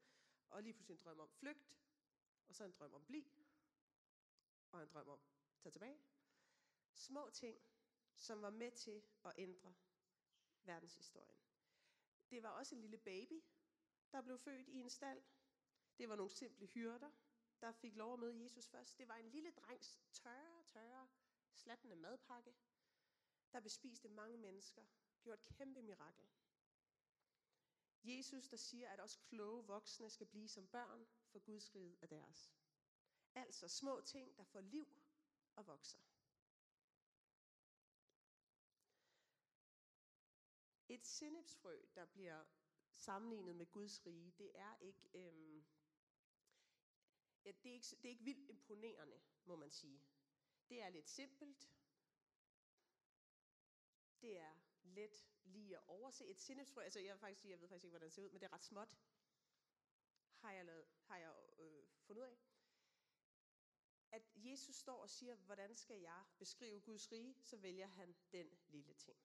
og 0.50 0.64
lige 0.64 0.74
pludselig 0.74 0.96
en 0.96 1.04
drøm 1.04 1.20
om 1.20 1.30
flygt, 1.30 1.78
og 2.48 2.56
så 2.56 2.64
en 2.64 2.72
drøm 2.72 2.94
om 2.94 3.06
bli, 3.06 3.32
og 4.72 4.82
en 4.82 4.88
drøm 4.88 5.08
om 5.10 5.20
tage 5.60 5.72
tilbage. 5.72 6.02
Små 6.94 7.30
ting, 7.30 7.62
som 8.16 8.42
var 8.42 8.50
med 8.50 8.72
til 8.72 9.04
at 9.26 9.34
ændre 9.38 9.74
verdenshistorien. 10.64 11.40
Det 12.30 12.44
var 12.44 12.50
også 12.50 12.76
en 12.76 12.82
lille 12.82 12.98
baby, 12.98 13.44
der 14.12 14.22
blev 14.22 14.40
født 14.40 14.68
i 14.68 14.80
en 14.80 14.90
stald. 14.90 15.24
Det 15.98 16.10
var 16.10 16.16
nogle 16.16 16.32
simple 16.32 16.68
hyrder, 16.68 17.12
der 17.62 17.72
fik 17.72 17.96
lov 17.96 18.14
at 18.14 18.20
møde 18.20 18.44
Jesus 18.44 18.68
først. 18.68 18.98
Det 18.98 19.08
var 19.08 19.16
en 19.16 19.30
lille 19.30 19.52
drengs 19.52 20.00
tørre, 20.12 20.64
tørre, 20.64 21.08
slattende 21.54 21.96
madpakke, 21.96 22.56
der 23.54 23.60
bespiste 23.60 24.10
mange 24.10 24.38
mennesker, 24.38 24.86
gjorde 25.22 25.42
et 25.42 25.58
kæmpe 25.58 25.82
mirakel. 25.82 26.26
Jesus, 28.03 28.48
der 28.48 28.58
siger, 28.58 28.89
at 28.89 29.00
også 29.00 29.20
kloge 29.20 29.65
voksne 29.65 30.10
skal 30.10 30.27
blive 30.27 30.48
som 30.48 30.67
børn, 30.67 31.08
for 31.31 31.39
Guds 31.39 31.75
rige 31.75 31.98
er 32.01 32.08
deres. 32.08 32.53
Altså 33.36 33.67
små 33.67 34.01
ting, 34.01 34.38
der 34.38 34.43
får 34.43 34.62
liv 34.62 34.88
og 35.55 35.67
vokser. 35.67 36.00
Et 40.89 41.08
sennepsfrø, 41.08 41.81
der 41.96 42.05
bliver 42.05 42.46
sammenlignet 42.91 43.55
med 43.55 43.65
Guds 43.65 44.05
rige, 44.05 44.31
det 44.38 44.51
er 44.55 44.77
ikke, 44.77 45.10
øhm, 45.13 45.65
ja, 47.46 47.51
det 47.51 47.70
er 47.70 47.74
ikke, 47.74 47.88
det 47.88 48.05
er 48.05 48.10
ikke 48.10 48.24
vildt 48.24 48.50
imponerende, 48.50 49.22
må 49.46 49.55
man 49.55 49.72
sige. 49.72 50.01
Det 50.70 50.81
er 50.81 50.89
lidt 50.89 51.10
simpelt. 51.10 51.72
Det 54.22 54.38
er 54.38 54.53
let 54.84 55.25
lige 55.51 55.77
at 55.77 55.84
overse. 55.88 56.25
Et 56.27 56.39
sennepsfrø, 56.39 56.81
altså 56.81 57.00
jeg, 57.00 57.20
faktisk, 57.20 57.46
jeg 57.46 57.62
ved 57.62 57.67
faktisk 57.67 57.84
ikke, 57.86 57.91
hvordan 57.91 58.05
det 58.05 58.13
ser 58.13 58.24
ud, 58.24 58.29
men 58.29 58.41
det 58.41 58.48
er 58.48 58.53
ret 58.53 58.63
småt, 58.63 58.98
har 60.36 60.51
jeg, 60.51 60.65
lavet, 60.65 60.86
har 61.01 61.17
jeg 61.17 61.34
øh, 61.58 61.84
fundet 62.01 62.22
ud 62.22 62.27
af. 62.27 62.38
At 64.12 64.24
Jesus 64.36 64.75
står 64.75 65.01
og 65.01 65.10
siger, 65.10 65.36
hvordan 65.36 65.75
skal 65.75 66.01
jeg 66.01 66.25
beskrive 66.38 66.81
Guds 66.81 67.12
rige, 67.12 67.36
så 67.41 67.58
vælger 67.58 67.88
han 67.88 68.15
den 68.31 68.60
lille 68.67 68.93
ting. 68.93 69.17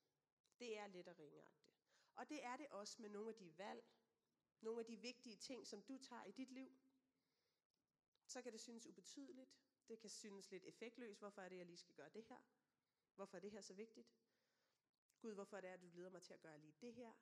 Det 0.58 0.78
er 0.78 0.86
lidt 0.86 1.08
og 1.08 1.18
ringeagtigt. 1.18 1.66
Og 2.14 2.28
det 2.28 2.44
er 2.44 2.56
det 2.56 2.68
også 2.68 3.02
med 3.02 3.10
nogle 3.10 3.28
af 3.28 3.34
de 3.34 3.58
valg, 3.58 3.84
nogle 4.60 4.80
af 4.80 4.86
de 4.86 4.96
vigtige 4.96 5.36
ting, 5.36 5.66
som 5.66 5.82
du 5.82 5.98
tager 5.98 6.24
i 6.24 6.32
dit 6.32 6.50
liv. 6.50 6.78
Så 8.26 8.42
kan 8.42 8.52
det 8.52 8.60
synes 8.60 8.86
ubetydeligt. 8.86 9.50
Det 9.88 9.98
kan 9.98 10.10
synes 10.10 10.50
lidt 10.50 10.64
effektløst. 10.64 11.18
Hvorfor 11.18 11.42
er 11.42 11.48
det, 11.48 11.56
jeg 11.56 11.66
lige 11.66 11.76
skal 11.76 11.94
gøre 11.94 12.08
det 12.08 12.24
her? 12.24 12.38
Hvorfor 13.14 13.36
er 13.36 13.40
det 13.40 13.50
her 13.50 13.60
så 13.60 13.74
vigtigt? 13.74 14.08
Gud, 15.20 15.34
hvorfor 15.34 15.56
er 15.56 15.60
det, 15.60 15.68
at 15.68 15.80
du 15.80 15.88
leder 15.88 16.10
mig 16.10 16.22
til 16.22 16.34
at 16.34 16.40
gøre 16.40 16.58
lige 16.58 16.74
det 16.80 16.94
her? 16.94 17.12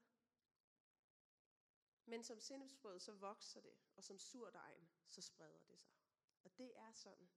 Men 2.07 2.25
som 2.25 2.41
sindepsbrød, 2.41 3.01
så 3.01 3.13
vokser 3.13 3.61
det, 3.61 3.75
og 3.97 4.05
som 4.05 4.19
surdejen, 4.19 4.89
så 5.07 5.23
spreder 5.23 5.63
det 5.69 5.81
sig. 5.81 5.95
Og 6.45 6.59
det 6.59 6.79
er 6.79 6.93
sådan, 6.93 7.31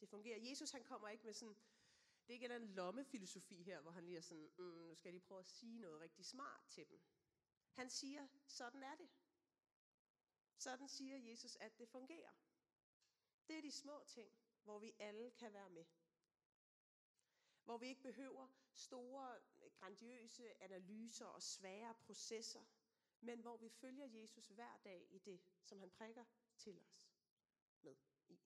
det 0.00 0.08
fungerer. 0.08 0.38
Jesus 0.50 0.70
han 0.70 0.84
kommer 0.84 1.08
ikke 1.08 1.24
med 1.24 1.32
sådan, 1.32 1.56
det 2.26 2.34
er 2.34 2.34
ikke 2.34 2.56
en 2.56 2.74
lommefilosofi 2.74 3.62
her, 3.62 3.80
hvor 3.80 3.90
han 3.90 4.04
lige 4.04 4.16
er 4.16 4.20
sådan, 4.20 4.50
mm, 4.58 4.64
nu 4.64 4.94
skal 4.94 5.08
jeg 5.08 5.12
lige 5.12 5.26
prøve 5.26 5.40
at 5.40 5.46
sige 5.46 5.78
noget 5.78 6.00
rigtig 6.00 6.24
smart 6.24 6.64
til 6.68 6.88
dem. 6.88 7.02
Han 7.72 7.90
siger, 7.90 8.28
sådan 8.46 8.82
er 8.82 8.94
det. 8.94 9.08
Sådan 10.56 10.88
siger 10.88 11.16
Jesus, 11.16 11.56
at 11.56 11.78
det 11.78 11.88
fungerer. 11.88 12.32
Det 13.48 13.58
er 13.58 13.62
de 13.62 13.72
små 13.72 14.04
ting, 14.04 14.32
hvor 14.62 14.78
vi 14.78 14.94
alle 14.98 15.30
kan 15.30 15.52
være 15.52 15.70
med. 15.70 15.84
Hvor 17.68 17.76
vi 17.78 17.86
ikke 17.86 18.02
behøver 18.02 18.48
store, 18.74 19.40
grandiøse 19.74 20.62
analyser 20.62 21.26
og 21.26 21.42
svære 21.42 21.94
processer, 21.94 22.64
men 23.20 23.40
hvor 23.40 23.56
vi 23.56 23.68
følger 23.68 24.06
Jesus 24.06 24.48
hver 24.48 24.76
dag 24.84 25.06
i 25.10 25.18
det, 25.18 25.40
som 25.62 25.78
han 25.80 25.90
prikker 25.90 26.24
til 26.58 26.80
os 26.80 27.10
med 27.82 27.96
i. 28.28 28.40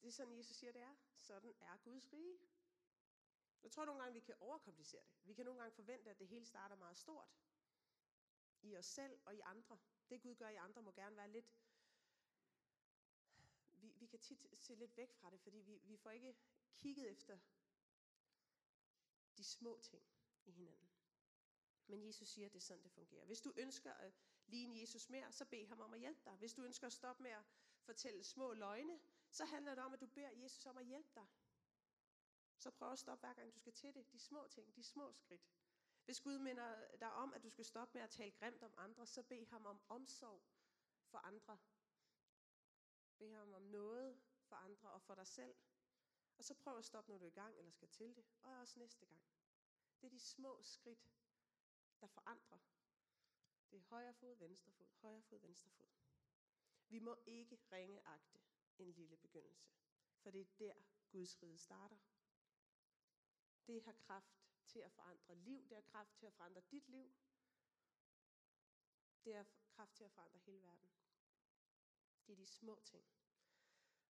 Det 0.00 0.08
er 0.08 0.12
sådan, 0.12 0.38
Jesus 0.38 0.56
siger, 0.56 0.72
det 0.72 0.82
er. 0.82 0.94
Sådan 1.16 1.54
er 1.60 1.76
Guds 1.76 2.12
rige. 2.12 2.38
Jeg 3.62 3.70
tror 3.70 3.84
nogle 3.84 4.02
gange, 4.02 4.14
vi 4.14 4.20
kan 4.20 4.34
overkomplicere 4.40 5.02
det. 5.02 5.28
Vi 5.28 5.34
kan 5.34 5.44
nogle 5.44 5.60
gange 5.60 5.74
forvente, 5.74 6.10
at 6.10 6.18
det 6.18 6.28
hele 6.28 6.46
starter 6.46 6.76
meget 6.76 6.98
stort. 6.98 7.28
I 8.62 8.76
os 8.76 8.86
selv 8.86 9.20
og 9.24 9.34
i 9.34 9.40
andre. 9.40 9.78
Det 10.10 10.22
Gud 10.22 10.34
gør 10.34 10.48
i 10.48 10.56
andre 10.56 10.82
må 10.82 10.92
gerne 10.92 11.16
være 11.16 11.30
lidt... 11.30 11.54
Kan 14.10 14.18
tit 14.18 14.46
se 14.58 14.74
lidt 14.74 14.96
væk 14.96 15.12
fra 15.12 15.30
det, 15.30 15.40
fordi 15.40 15.58
vi, 15.58 15.80
vi 15.84 15.96
får 15.96 16.10
ikke 16.10 16.36
kigget 16.76 17.10
efter 17.10 17.38
de 19.36 19.44
små 19.44 19.78
ting 19.82 20.02
i 20.44 20.50
hinanden. 20.50 20.88
Men 21.86 22.06
Jesus 22.06 22.28
siger, 22.28 22.46
at 22.46 22.52
det 22.52 22.58
er 22.58 22.62
sådan, 22.62 22.82
det 22.82 22.92
fungerer. 22.92 23.24
Hvis 23.24 23.40
du 23.40 23.52
ønsker 23.56 23.92
at 23.92 24.12
ligne 24.46 24.80
Jesus 24.80 25.10
mere, 25.10 25.32
så 25.32 25.44
bed 25.44 25.66
ham 25.66 25.80
om 25.80 25.94
at 25.94 26.00
hjælpe 26.00 26.20
dig. 26.24 26.36
Hvis 26.36 26.54
du 26.54 26.62
ønsker 26.62 26.86
at 26.86 26.92
stoppe 26.92 27.22
med 27.22 27.30
at 27.30 27.44
fortælle 27.82 28.24
små 28.24 28.52
løgne, 28.52 29.00
så 29.30 29.44
handler 29.44 29.74
det 29.74 29.84
om, 29.84 29.92
at 29.92 30.00
du 30.00 30.06
beder 30.06 30.30
Jesus 30.30 30.66
om 30.66 30.78
at 30.78 30.86
hjælpe 30.86 31.10
dig. 31.14 31.26
Så 32.58 32.70
prøv 32.70 32.92
at 32.92 32.98
stoppe 32.98 33.26
hver 33.26 33.34
gang 33.34 33.52
du 33.52 33.58
skal 33.58 33.72
til 33.72 33.94
det. 33.94 34.12
De 34.12 34.18
små 34.18 34.48
ting, 34.48 34.76
de 34.76 34.82
små 34.82 35.12
skridt. 35.12 35.48
Hvis 36.04 36.20
Gud 36.20 36.38
minder 36.38 36.96
dig 37.00 37.12
om, 37.12 37.34
at 37.34 37.42
du 37.42 37.50
skal 37.50 37.64
stoppe 37.64 37.94
med 37.94 38.02
at 38.02 38.10
tale 38.10 38.30
grimt 38.30 38.62
om 38.62 38.74
andre, 38.76 39.06
så 39.06 39.22
bed 39.22 39.46
ham 39.46 39.66
om 39.66 39.80
omsorg 39.88 40.42
for 41.04 41.18
andre. 41.18 41.58
Bed 43.18 43.34
ham 43.34 43.54
om 43.54 43.62
noget 43.62 44.20
for 44.42 44.56
andre 44.56 44.90
og 44.90 45.02
for 45.02 45.14
dig 45.14 45.26
selv. 45.26 45.56
Og 46.38 46.44
så 46.44 46.54
prøv 46.54 46.78
at 46.78 46.84
stoppe, 46.84 47.10
når 47.10 47.18
du 47.18 47.24
er 47.24 47.28
i 47.28 47.30
gang 47.30 47.58
eller 47.58 47.70
skal 47.70 47.88
til 47.88 48.16
det. 48.16 48.24
Og 48.42 48.52
også 48.52 48.78
næste 48.78 49.06
gang. 49.06 49.22
Det 50.00 50.06
er 50.06 50.10
de 50.10 50.20
små 50.20 50.62
skridt, 50.62 51.08
der 52.00 52.06
forandrer. 52.06 52.58
Det 53.70 53.76
er 53.76 53.80
højre 53.80 54.14
fod, 54.14 54.36
venstre 54.36 54.72
fod, 54.72 54.86
højre 55.00 55.22
fod, 55.22 55.40
venstre 55.40 55.70
fod. 55.70 55.86
Vi 56.88 56.98
må 56.98 57.16
ikke 57.26 57.58
ringeagte 57.72 58.40
en 58.78 58.92
lille 58.92 59.16
begyndelse, 59.16 59.70
for 60.16 60.30
det 60.30 60.40
er 60.40 60.44
der 60.58 60.74
Guds 61.10 61.42
rige 61.42 61.58
starter. 61.58 61.96
Det 63.66 63.82
har 63.82 63.92
kraft 63.92 64.38
til 64.66 64.78
at 64.78 64.92
forandre 64.92 65.34
liv, 65.34 65.68
det 65.68 65.76
har 65.76 65.82
kraft 65.82 66.14
til 66.16 66.26
at 66.26 66.32
forandre 66.32 66.60
dit 66.60 66.88
liv. 66.88 67.14
Det 69.24 69.34
har 69.34 69.46
kraft 69.70 69.94
til 69.94 70.04
at 70.04 70.12
forandre 70.12 70.38
hele 70.38 70.62
verden. 70.62 70.88
Det 72.28 72.34
er 72.34 72.36
de 72.36 72.46
små 72.46 72.80
ting. 72.84 73.06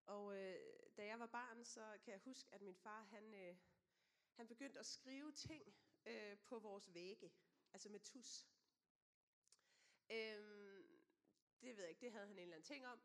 Og 0.07 0.37
øh, 0.37 0.57
da 0.97 1.07
jeg 1.07 1.19
var 1.19 1.27
barn, 1.27 1.65
så 1.65 1.99
kan 2.05 2.13
jeg 2.13 2.21
huske, 2.21 2.55
at 2.55 2.63
min 2.63 2.75
far 2.77 3.03
han, 3.03 3.35
øh, 3.35 3.57
han 4.33 4.49
begyndte 4.49 4.81
at 4.81 4.87
skrive 4.87 5.33
ting 5.33 5.77
øh, 6.07 6.39
på 6.39 6.59
vores 6.59 6.95
vægge 6.95 7.33
altså 7.73 7.89
med 7.89 8.01
tus. 8.01 8.49
Øhm, 10.11 11.01
det 11.61 11.77
ved 11.77 11.83
jeg 11.83 11.91
ikke, 11.91 12.01
det 12.01 12.13
havde 12.13 12.27
han 12.27 12.37
en 12.37 12.43
eller 12.43 12.57
anden 12.57 12.67
ting 12.67 12.87
om. 12.87 13.03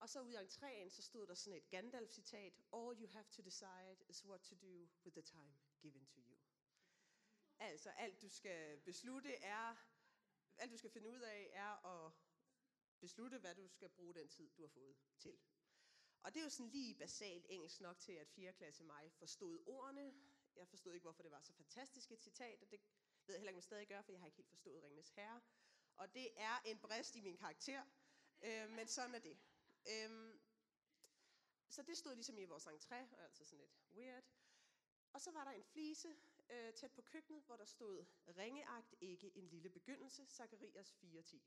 Og 0.00 0.08
så 0.08 0.20
ud 0.20 0.32
i 0.32 0.36
entréen, 0.36 0.88
så 0.88 1.02
stod 1.02 1.26
der 1.26 1.34
sådan 1.34 1.56
et 1.58 1.68
Gandalf-citat. 1.70 2.62
All 2.72 3.00
you 3.00 3.08
have 3.08 3.24
to 3.24 3.42
decide 3.42 3.96
is 4.08 4.24
what 4.24 4.40
to 4.40 4.54
do 4.54 4.88
with 5.04 5.14
the 5.14 5.22
time 5.22 5.58
given 5.80 6.06
to 6.06 6.20
you. 6.20 6.36
Altså 7.58 7.90
alt 7.90 8.22
du 8.22 8.28
skal 8.28 8.80
beslutte 8.80 9.34
er, 9.34 9.76
alt 10.58 10.72
du 10.72 10.76
skal 10.76 10.90
finde 10.90 11.08
ud 11.08 11.20
af 11.20 11.50
er 11.52 11.86
at 11.86 12.12
beslutte, 13.00 13.38
hvad 13.38 13.54
du 13.54 13.68
skal 13.68 13.88
bruge 13.88 14.14
den 14.14 14.28
tid, 14.28 14.50
du 14.50 14.62
har 14.62 14.68
fået 14.68 14.96
til. 15.18 15.38
Og 16.22 16.34
det 16.34 16.40
er 16.40 16.44
jo 16.44 16.50
sådan 16.50 16.70
lige 16.70 16.94
basalt 16.94 17.46
engelsk 17.48 17.80
nok 17.80 17.98
til, 17.98 18.12
at 18.12 18.28
4. 18.28 18.52
klasse 18.52 18.84
mig 18.84 19.12
forstod 19.12 19.62
ordene. 19.66 20.14
Jeg 20.56 20.68
forstod 20.68 20.94
ikke, 20.94 21.04
hvorfor 21.04 21.22
det 21.22 21.32
var 21.32 21.40
så 21.40 21.52
fantastisk 21.52 22.12
et 22.12 22.22
citat, 22.22 22.62
og 22.62 22.70
det 22.70 22.80
ved 23.26 23.34
jeg 23.34 23.40
heller 23.40 23.50
ikke, 23.50 23.56
om 23.56 23.56
jeg 23.56 23.62
stadig 23.62 23.88
gør, 23.88 24.02
for 24.02 24.12
jeg 24.12 24.20
har 24.20 24.26
ikke 24.26 24.36
helt 24.36 24.48
forstået 24.48 24.82
Ringnes 24.82 25.10
Herre. 25.10 25.40
Og 25.96 26.14
det 26.14 26.28
er 26.36 26.58
en 26.64 26.78
brist 26.78 27.16
i 27.16 27.20
min 27.20 27.36
karakter, 27.36 27.84
øh, 28.42 28.70
men 28.70 28.88
sådan 28.88 29.14
er 29.14 29.18
det. 29.18 29.38
Øh, 29.88 30.34
så 31.68 31.82
det 31.82 31.98
stod 31.98 32.14
ligesom 32.14 32.38
i 32.38 32.44
vores 32.44 32.66
entré, 32.66 33.22
altså 33.22 33.44
sådan 33.44 33.58
lidt 33.58 33.76
weird. 33.94 34.24
Og 35.12 35.20
så 35.20 35.30
var 35.30 35.44
der 35.44 35.50
en 35.50 35.64
flise 35.64 36.16
øh, 36.50 36.74
tæt 36.74 36.92
på 36.92 37.02
køkkenet, 37.02 37.42
hvor 37.42 37.56
der 37.56 37.64
stod, 37.64 38.04
ringeagt 38.28 38.94
ikke 39.00 39.36
en 39.36 39.48
lille 39.48 39.70
begyndelse, 39.70 40.26
Zacharias 40.26 40.94
4.10. 41.02 41.40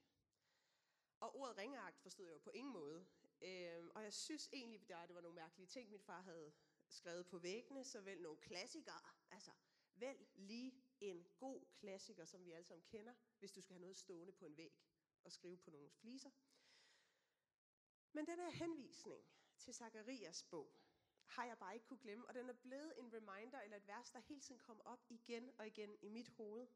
Og 1.20 1.36
ordet 1.36 1.58
ringeagt 1.58 2.00
forstod 2.00 2.26
jeg 2.26 2.34
jo 2.34 2.38
på 2.38 2.50
ingen 2.50 2.74
måde. 2.74 3.08
Øh, 3.42 3.90
og 3.96 4.04
jeg 4.04 4.14
synes 4.14 4.50
egentlig, 4.54 4.92
at 4.92 5.08
det 5.08 5.16
var 5.16 5.22
nogle 5.22 5.36
mærkelige 5.36 5.68
ting, 5.68 5.90
min 5.90 6.02
far 6.02 6.22
havde 6.22 6.54
skrevet 6.88 7.28
på 7.28 7.38
væggene, 7.38 7.84
såvel 7.84 8.22
nogle 8.22 8.38
klassikere, 8.38 9.02
altså 9.32 9.52
vælg 9.96 10.28
lige 10.36 10.84
en 11.00 11.28
god 11.40 11.66
klassiker, 11.74 12.26
som 12.26 12.46
vi 12.46 12.52
alle 12.52 12.66
sammen 12.66 12.86
kender, 12.86 13.14
hvis 13.40 13.52
du 13.52 13.62
skal 13.62 13.74
have 13.74 13.82
noget 13.82 13.98
stående 13.98 14.34
på 14.34 14.46
en 14.46 14.58
væg 14.58 14.74
og 15.24 15.32
skrive 15.32 15.58
på 15.58 15.70
nogle 15.70 15.90
fliser. 15.90 16.32
Men 18.12 18.28
den 18.28 18.40
her 18.40 18.50
henvisning 18.50 19.24
til 19.58 19.74
Zakarias 19.74 20.44
bog, 20.44 20.76
har 21.26 21.46
jeg 21.46 21.58
bare 21.58 21.74
ikke 21.74 21.86
kunne 21.86 22.00
glemme, 22.00 22.28
og 22.28 22.34
den 22.34 22.50
er 22.50 22.54
blevet 22.54 23.00
en 23.00 23.14
reminder, 23.14 23.62
eller 23.62 23.78
et 23.78 23.88
vers, 23.88 24.12
der 24.12 24.20
hele 24.20 24.42
tiden 24.42 24.60
kommer 24.60 24.84
op 24.84 25.06
igen 25.10 25.52
og 25.58 25.68
igen 25.68 25.98
i 26.02 26.10
mit 26.10 26.30
hoved, 26.30 26.68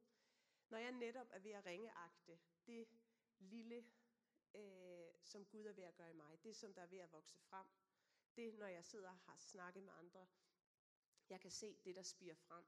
når 0.70 0.78
jeg 0.78 0.92
netop 0.92 1.28
er 1.32 1.40
ved 1.40 1.52
at 1.52 1.66
ringeagte 1.66 2.40
det 2.68 2.88
lille, 3.40 3.86
øh, 4.54 5.14
som 5.24 5.46
Gud 5.46 5.66
er 5.66 5.74
ved 5.74 5.84
at 5.84 5.96
gøre 5.96 6.10
i 6.10 6.14
mig, 6.14 6.44
det 6.44 6.56
som 6.56 6.74
der 6.74 6.82
er 6.82 6.88
ved 6.88 6.98
at 6.98 7.12
vokse 7.12 7.38
frem, 7.38 7.68
det 8.36 8.54
når 8.54 8.68
jeg 8.68 8.86
sidder 8.86 9.10
og 9.10 9.18
har 9.18 9.38
snakket 9.38 9.84
med 9.84 9.94
andre, 9.94 10.28
jeg 11.30 11.42
kan 11.42 11.52
se 11.52 11.78
det, 11.86 11.96
der 11.96 12.04
spiger 12.04 12.36
frem, 12.36 12.66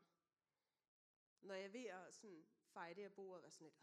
når 1.42 1.56
jeg 1.56 1.65
er 1.65 1.70
ved 1.70 1.86
at 1.86 2.13
sådan 2.13 2.46
feje 2.65 2.94
det 2.94 3.04
her 3.04 3.10
og 3.44 3.54
sådan 3.54 3.65
lidt, 3.65 3.75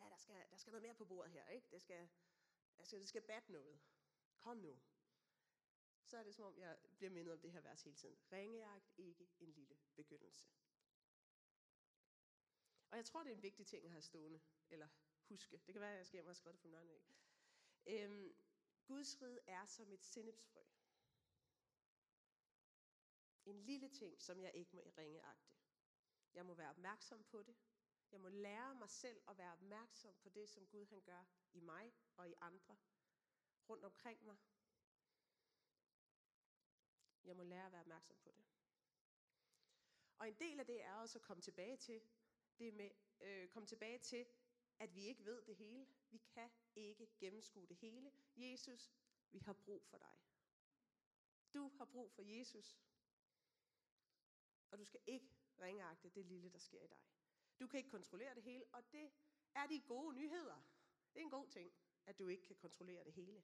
Åh, 0.00 0.06
ja, 0.06 0.10
der 0.10 0.16
skal, 0.16 0.50
der 0.50 0.56
skal 0.56 0.70
noget 0.70 0.82
mere 0.82 0.94
på 0.94 1.04
bordet 1.04 1.32
her, 1.32 1.48
ikke? 1.48 1.66
Det 1.70 1.80
skal, 1.80 2.08
altså, 2.78 2.96
det 2.96 3.08
skal 3.08 3.22
bat 3.22 3.48
noget. 3.48 3.80
Kom 4.38 4.56
nu. 4.56 4.80
Så 6.04 6.16
er 6.16 6.22
det 6.22 6.34
som 6.34 6.44
om, 6.44 6.58
jeg 6.58 6.78
bliver 6.96 7.10
mindet 7.10 7.32
om 7.34 7.40
det 7.40 7.52
her 7.52 7.60
vers 7.60 7.82
hele 7.82 7.96
tiden. 7.96 8.18
Ringeagt 8.32 8.92
ikke 8.96 9.28
en 9.40 9.52
lille 9.52 9.78
begyndelse. 9.96 10.48
Og 12.90 12.96
jeg 12.96 13.04
tror, 13.04 13.22
det 13.22 13.30
er 13.30 13.36
en 13.36 13.42
vigtig 13.42 13.66
ting 13.66 13.84
at 13.84 13.90
have 13.90 14.02
stående, 14.02 14.40
eller 14.70 14.88
huske. 15.28 15.60
Det 15.66 15.72
kan 15.74 15.80
være, 15.80 15.92
at 15.92 15.98
jeg 15.98 16.06
skal 16.06 16.16
hjem 16.16 16.24
og 16.26 16.28
have 16.28 16.34
skrevet 16.34 16.54
det 16.54 16.60
på 16.62 16.68
min 16.68 16.74
egen 16.76 16.88
væg. 16.88 17.02
Øhm, 17.86 18.34
Guds 18.86 19.22
rige 19.22 19.40
er 19.46 19.66
som 19.66 19.92
et 19.92 20.04
sindepsfrø. 20.04 20.60
En 23.44 23.62
lille 23.62 23.88
ting, 23.88 24.22
som 24.22 24.40
jeg 24.40 24.54
ikke 24.54 24.76
må 24.76 24.82
ringeagte. 24.98 25.48
Jeg 26.34 26.46
må 26.46 26.54
være 26.54 26.70
opmærksom 26.70 27.24
på 27.24 27.42
det. 27.42 27.56
Jeg 28.10 28.20
må 28.20 28.28
lære 28.28 28.74
mig 28.74 28.90
selv 28.90 29.22
at 29.28 29.38
være 29.38 29.52
opmærksom 29.52 30.14
på 30.22 30.28
det, 30.28 30.48
som 30.48 30.66
Gud 30.66 30.86
han 30.86 31.00
gør 31.00 31.24
i 31.52 31.60
mig 31.60 31.92
og 32.16 32.28
i 32.28 32.34
andre 32.40 32.76
rundt 33.68 33.84
omkring 33.84 34.24
mig. 34.24 34.36
Jeg 37.24 37.36
må 37.36 37.42
lære 37.42 37.66
at 37.66 37.72
være 37.72 37.80
opmærksom 37.80 38.16
på 38.16 38.30
det. 38.30 38.44
Og 40.18 40.28
en 40.28 40.34
del 40.34 40.60
af 40.60 40.66
det 40.66 40.84
er 40.84 40.94
også 40.94 41.18
at 41.18 41.22
komme 41.22 41.42
tilbage 41.42 41.76
til 41.76 42.02
det 42.58 42.74
med 42.74 42.90
øh, 43.20 43.48
komme 43.48 43.66
tilbage 43.66 43.98
til, 43.98 44.26
at 44.78 44.94
vi 44.94 45.06
ikke 45.06 45.24
ved 45.24 45.42
det 45.42 45.56
hele. 45.56 45.86
Vi 46.10 46.18
kan 46.18 46.50
ikke 46.74 47.08
gennemskue 47.18 47.66
det 47.66 47.76
hele. 47.76 48.12
Jesus, 48.36 48.92
vi 49.30 49.38
har 49.38 49.52
brug 49.52 49.84
for 49.86 49.98
dig. 49.98 50.16
Du 51.54 51.68
har 51.68 51.84
brug 51.84 52.12
for 52.12 52.22
Jesus. 52.22 52.80
Og 54.70 54.78
du 54.78 54.84
skal 54.84 55.00
ikke 55.06 55.28
ringeagte 55.60 56.08
det 56.08 56.26
lille, 56.26 56.52
der 56.52 56.58
sker 56.58 56.82
i 56.82 56.86
dig. 56.86 56.98
Du 57.60 57.66
kan 57.66 57.78
ikke 57.78 57.90
kontrollere 57.90 58.34
det 58.34 58.42
hele, 58.42 58.64
og 58.72 58.92
det 58.92 59.12
er 59.54 59.66
de 59.66 59.80
gode 59.80 60.16
nyheder. 60.16 60.62
Det 61.14 61.20
er 61.20 61.24
en 61.24 61.30
god 61.30 61.46
ting, 61.46 61.72
at 62.06 62.18
du 62.18 62.28
ikke 62.28 62.42
kan 62.42 62.56
kontrollere 62.56 63.04
det 63.04 63.12
hele. 63.12 63.42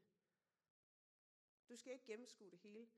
Du 1.69 1.77
skal 1.77 1.93
ikke 1.93 2.07
gennemskue 2.07 2.51
det 2.51 2.59
hele. 2.59 2.89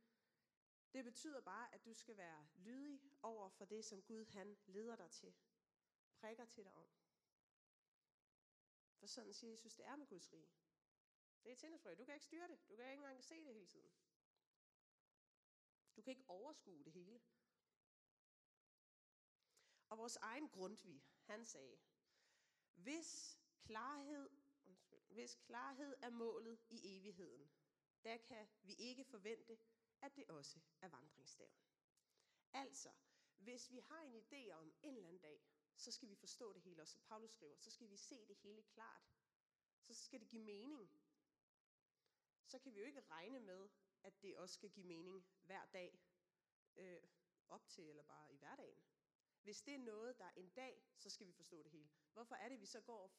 Det 0.93 1.05
betyder 1.05 1.41
bare, 1.41 1.75
at 1.75 1.85
du 1.85 1.95
skal 1.95 2.17
være 2.17 2.47
lydig 2.57 3.01
over 3.23 3.49
for 3.49 3.65
det, 3.65 3.85
som 3.85 4.03
Gud 4.03 4.25
han 4.25 4.57
leder 4.67 4.97
dig 4.97 5.11
til. 5.11 5.35
Prikker 6.21 6.45
til 6.45 6.65
dig 6.65 6.73
om. 6.73 6.89
For 9.07 9.11
sådan 9.11 9.35
siger 9.35 9.51
Jesus, 9.51 9.75
det 9.75 9.87
er 9.87 9.97
med 9.97 10.07
Guds 10.07 10.33
rige. 10.33 10.51
Det 11.45 11.65
er 11.65 11.91
et. 11.91 11.99
Du 11.99 12.05
kan 12.05 12.15
ikke 12.15 12.25
styre 12.25 12.49
det. 12.49 12.69
Du 12.69 12.77
kan 12.77 12.85
ikke 12.85 12.95
engang 12.95 13.25
se 13.25 13.35
det 13.35 13.55
hele 13.55 13.67
tiden. 13.67 13.93
Du 15.97 16.03
kan 16.03 16.11
ikke 16.11 16.25
overskue 16.29 16.85
det 16.85 16.93
hele. 16.93 17.21
Og 19.89 19.99
vores 19.99 20.17
egen 20.17 20.49
Grundtvig, 20.49 21.05
han 21.23 21.45
sagde, 21.45 21.79
hvis 22.75 23.39
klarhed, 23.63 24.31
undskyld, 24.65 25.03
hvis 25.09 25.35
klarhed 25.35 25.97
er 26.03 26.11
målet 26.11 26.59
i 26.71 26.99
evigheden, 26.99 27.51
der 28.05 28.17
kan 28.17 28.49
vi 28.63 28.75
ikke 28.75 29.05
forvente, 29.05 29.59
at 30.01 30.17
det 30.17 30.25
også 30.29 30.61
er 30.81 30.89
vandringsstaven. 30.89 31.61
Altså, 32.53 32.93
hvis 33.39 33.71
vi 33.71 33.79
har 33.79 34.03
en 34.03 34.15
idé 34.15 34.53
om 34.53 34.75
en 34.83 34.97
eller 34.97 35.09
anden 35.09 35.23
dag, 35.23 35.43
så 35.77 35.93
skal 35.93 36.09
vi 36.09 36.15
forstå 36.15 36.53
det 36.53 36.63
hele, 36.63 36.83
og 36.83 36.89
som 36.89 37.01
Paulus 37.01 37.31
skriver, 37.31 37.57
så 37.57 37.71
skal 37.71 37.91
vi 37.91 37.97
se 37.97 38.27
det 38.27 38.37
hele 38.37 38.63
klart. 38.63 39.13
Så 39.83 39.95
skal 39.95 40.21
det 40.21 40.29
give 40.29 40.43
mening. 40.43 40.91
Så 42.45 42.59
kan 42.59 42.75
vi 42.75 42.79
jo 42.79 42.87
ikke 42.87 43.01
regne 43.01 43.41
med, 43.41 43.69
at 44.03 44.23
det 44.23 44.37
også 44.37 44.55
skal 44.55 44.71
give 44.71 44.87
mening 44.87 45.27
hver 45.45 45.67
dag, 45.67 46.01
øh, 46.77 47.03
op 47.49 47.69
til 47.69 47.89
eller 47.89 48.03
bare 48.03 48.33
i 48.33 48.37
hverdagen. 48.37 48.85
Hvis 49.43 49.63
det 49.63 49.75
er 49.75 49.79
noget, 49.79 50.19
der 50.19 50.31
en 50.37 50.49
dag, 50.49 50.85
så 50.97 51.11
skal 51.11 51.27
vi 51.27 51.33
forstå 51.33 51.63
det 51.63 51.71
hele. 51.73 51.91
Hvorfor 52.13 52.35
er 52.35 52.49
det, 52.49 52.61
vi 52.61 52.67
så 52.67 52.81
går 52.81 53.03
og 53.03 53.11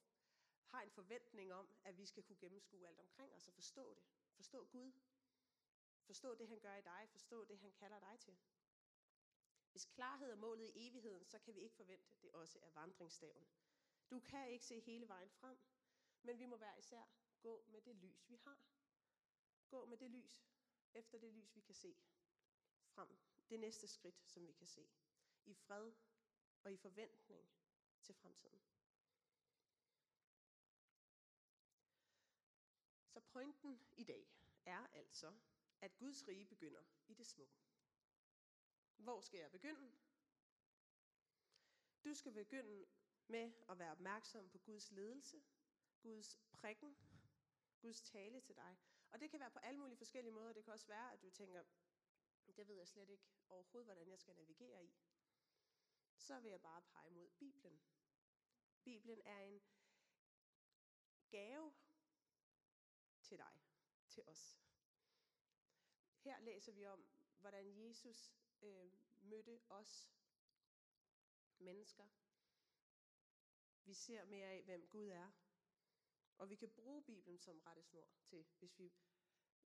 har 0.66 0.82
en 0.82 0.92
forventning 0.92 1.54
om, 1.54 1.70
at 1.84 1.98
vi 1.98 2.06
skal 2.06 2.24
kunne 2.24 2.38
gennemskue 2.38 2.88
alt 2.88 3.00
omkring 3.00 3.36
os 3.36 3.48
og 3.48 3.54
forstå 3.54 3.94
det? 3.94 4.04
Forstå 4.36 4.66
Gud. 4.66 4.92
Forstå 6.04 6.36
det, 6.36 6.48
han 6.48 6.60
gør 6.60 6.76
i 6.76 6.82
dig. 6.82 7.08
Forstå 7.10 7.46
det, 7.46 7.60
han 7.60 7.72
kalder 7.72 8.00
dig 8.00 8.20
til. 8.20 8.38
Hvis 9.78 9.86
klarhed 9.86 10.32
er 10.32 10.36
målet 10.36 10.70
i 10.70 10.88
evigheden, 10.88 11.26
så 11.26 11.40
kan 11.40 11.56
vi 11.56 11.60
ikke 11.60 11.76
forvente, 11.76 12.12
at 12.12 12.22
det 12.22 12.32
også 12.32 12.60
er 12.62 12.70
vandringsstaven. 12.70 13.48
Du 14.12 14.20
kan 14.20 14.50
ikke 14.50 14.66
se 14.66 14.80
hele 14.80 15.08
vejen 15.08 15.30
frem, 15.30 15.58
men 16.22 16.40
vi 16.40 16.46
må 16.46 16.58
være 16.58 16.80
især 16.80 17.04
gå 17.42 17.66
med 17.68 17.82
det 17.82 17.96
lys, 17.96 18.30
vi 18.30 18.36
har. 18.36 18.60
Gå 19.70 19.86
med 19.86 19.98
det 19.98 20.12
lys, 20.12 20.48
efter 20.94 21.20
det 21.20 21.34
lys, 21.34 21.56
vi 21.56 21.62
kan 21.62 21.76
se 21.76 21.96
frem. 22.86 23.18
Det 23.50 23.60
næste 23.60 23.88
skridt, 23.88 24.22
som 24.26 24.48
vi 24.48 24.52
kan 24.52 24.68
se. 24.68 24.90
I 25.46 25.54
fred 25.54 25.92
og 26.64 26.74
i 26.74 26.78
forventning 26.78 27.50
til 28.02 28.16
fremtiden. 28.16 28.62
Så 33.08 33.22
pointen 33.22 33.82
i 33.98 34.04
dag 34.04 34.28
er 34.66 34.88
altså, 34.88 35.34
at 35.82 35.98
Guds 35.98 36.28
rige 36.28 36.46
begynder 36.46 36.84
i 37.08 37.14
det 37.14 37.28
små. 37.28 37.50
Hvor 38.98 39.22
skal 39.22 39.40
jeg 39.40 39.52
begynde? 39.52 39.92
Du 42.04 42.14
skal 42.14 42.34
begynde 42.34 42.86
med 43.28 43.52
at 43.70 43.80
være 43.80 43.92
opmærksom 43.92 44.50
på 44.50 44.58
Guds 44.58 44.92
ledelse, 44.92 45.44
Guds 46.02 46.40
prikken, 46.54 46.98
Guds 47.80 48.02
tale 48.02 48.42
til 48.42 48.56
dig. 48.56 48.78
Og 49.12 49.20
det 49.20 49.32
kan 49.32 49.40
være 49.40 49.52
på 49.52 49.60
alle 49.60 49.80
mulige 49.80 49.98
forskellige 49.98 50.34
måder. 50.34 50.54
Det 50.54 50.64
kan 50.64 50.74
også 50.74 50.88
være, 50.88 51.14
at 51.14 51.22
du 51.22 51.30
tænker, 51.30 51.64
det 52.58 52.68
ved 52.68 52.76
jeg 52.76 52.88
slet 52.88 53.10
ikke 53.10 53.28
overhovedet, 53.50 53.86
hvordan 53.88 54.10
jeg 54.10 54.20
skal 54.20 54.36
navigere 54.36 54.86
i. 54.86 54.96
Så 56.18 56.40
vil 56.40 56.52
jeg 56.52 56.62
bare 56.62 56.82
pege 56.82 57.10
mod 57.10 57.30
Bibelen. 57.30 57.82
Bibelen 58.84 59.22
er 59.26 59.40
en 59.40 59.62
gave 61.30 61.74
til 63.22 63.38
dig, 63.38 63.62
til 64.10 64.24
os. 64.28 64.62
Her 66.20 66.40
læser 66.40 66.72
vi 66.72 66.86
om, 66.86 67.08
hvordan 67.40 67.78
Jesus 67.78 68.34
øh, 68.62 68.92
mødte 69.22 69.62
os 69.70 70.10
mennesker. 71.58 72.08
Vi 73.84 73.94
ser 73.94 74.26
mere 74.26 74.48
af, 74.48 74.64
hvem 74.64 74.88
Gud 74.88 75.08
er. 75.08 75.32
Og 76.38 76.50
vi 76.50 76.56
kan 76.56 76.70
bruge 76.70 77.04
Bibelen 77.04 77.40
som 77.40 77.60
rettesnor 77.60 78.10
til, 78.24 78.46
hvis 78.60 78.80
vi, 78.80 78.94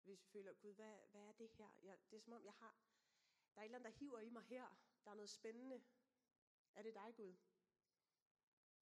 hvis 0.03 0.21
vi 0.21 0.25
føler, 0.25 0.53
Gud, 0.53 0.73
hvad, 0.73 0.97
hvad 1.11 1.21
er 1.21 1.31
det 1.31 1.49
her? 1.49 1.71
Jeg, 1.81 1.97
det 2.11 2.17
er 2.17 2.21
som 2.21 2.33
om, 2.33 2.45
jeg 2.45 2.53
har, 2.53 2.77
der 3.55 3.61
er 3.61 3.63
et 3.63 3.65
eller 3.65 3.77
andet, 3.77 3.91
der 3.91 3.99
hiver 3.99 4.19
i 4.19 4.29
mig 4.29 4.43
her. 4.43 4.77
Der 5.03 5.11
er 5.11 5.15
noget 5.15 5.29
spændende. 5.29 5.83
Er 6.75 6.83
det 6.83 6.93
dig, 6.93 7.13
Gud? 7.15 7.35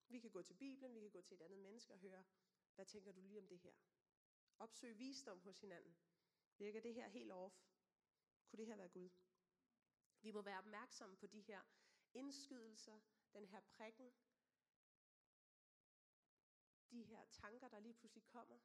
Vi 0.08 0.20
kan 0.20 0.32
gå 0.32 0.42
til 0.42 0.54
Bibelen, 0.54 0.96
vi 0.96 1.00
kan 1.00 1.12
gå 1.12 1.22
til 1.22 1.36
et 1.36 1.42
andet 1.42 1.60
menneske 1.60 1.94
og 1.94 2.00
høre, 2.00 2.26
hvad 2.76 2.86
tænker 2.86 3.12
du 3.12 3.22
lige 3.22 3.40
om 3.40 3.48
det 3.48 3.60
her? 3.60 3.74
Opsøg 4.60 4.98
visdom 4.98 5.40
hos 5.40 5.60
hinanden. 5.60 5.98
Virker 6.58 6.82
det 6.82 6.94
her 6.94 7.08
helt 7.08 7.32
off? 7.32 7.56
Kunne 8.48 8.58
det 8.58 8.68
her 8.68 8.76
være 8.76 8.90
Gud? 8.90 9.10
Vi 10.22 10.32
må 10.32 10.42
være 10.42 10.58
opmærksomme 10.58 11.16
på 11.16 11.28
de 11.28 11.42
her 11.42 11.62
indskydelser, 12.14 13.00
den 13.34 13.46
her 13.46 13.62
prikken, 13.62 14.14
de 16.92 17.04
her 17.04 17.26
tanker, 17.26 17.68
der 17.68 17.80
lige 17.80 17.94
pludselig 17.94 18.26
kommer. 18.26 18.60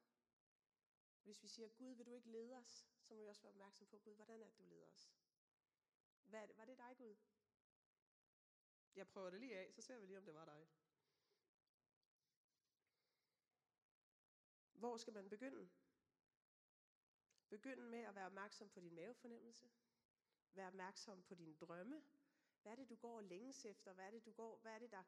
Hvis 1.22 1.42
vi 1.42 1.48
siger, 1.48 1.68
Gud, 1.68 1.94
vil 1.94 2.06
du 2.06 2.12
ikke 2.12 2.30
lede 2.30 2.56
os, 2.56 2.86
så 3.02 3.14
må 3.14 3.20
vi 3.20 3.28
også 3.28 3.42
være 3.42 3.52
opmærksom 3.52 3.86
på, 3.86 3.98
Gud, 3.98 4.14
hvordan 4.14 4.42
er 4.42 4.48
det, 4.48 4.58
du 4.58 4.64
leder 4.64 4.86
os? 4.86 5.10
Hvad 6.22 6.42
er 6.42 6.46
det? 6.46 6.56
Var 6.56 6.64
det 6.64 6.78
dig, 6.78 6.96
Gud? 6.96 7.16
Jeg 8.96 9.08
prøver 9.08 9.30
det 9.30 9.40
lige 9.40 9.58
af, 9.58 9.74
så 9.74 9.82
ser 9.82 9.98
vi 9.98 10.06
lige, 10.06 10.18
om 10.18 10.24
det 10.24 10.34
var 10.34 10.44
dig. 10.44 10.68
Hvor 14.72 14.96
skal 14.96 15.12
man 15.12 15.28
begynde? 15.28 15.70
Begynd 17.48 17.80
med 17.80 17.98
at 17.98 18.14
være 18.14 18.26
opmærksom 18.26 18.70
på 18.70 18.80
din 18.80 18.94
mavefornemmelse. 18.94 19.70
Vær 20.54 20.66
opmærksom 20.66 21.22
på 21.22 21.34
dine 21.34 21.54
drømme. 21.54 22.02
Hvad 22.62 22.72
er 22.72 22.76
det, 22.76 22.88
du 22.88 22.96
går 22.96 23.16
og 23.16 23.24
længes 23.24 23.64
efter? 23.64 23.92
Hvad 23.92 24.06
er 24.06 24.10
det, 24.10 24.24
du 24.24 24.32
går? 24.32 24.58
Hvad 24.58 24.72
er 24.72 24.78
det, 24.78 24.90
der... 24.90 25.02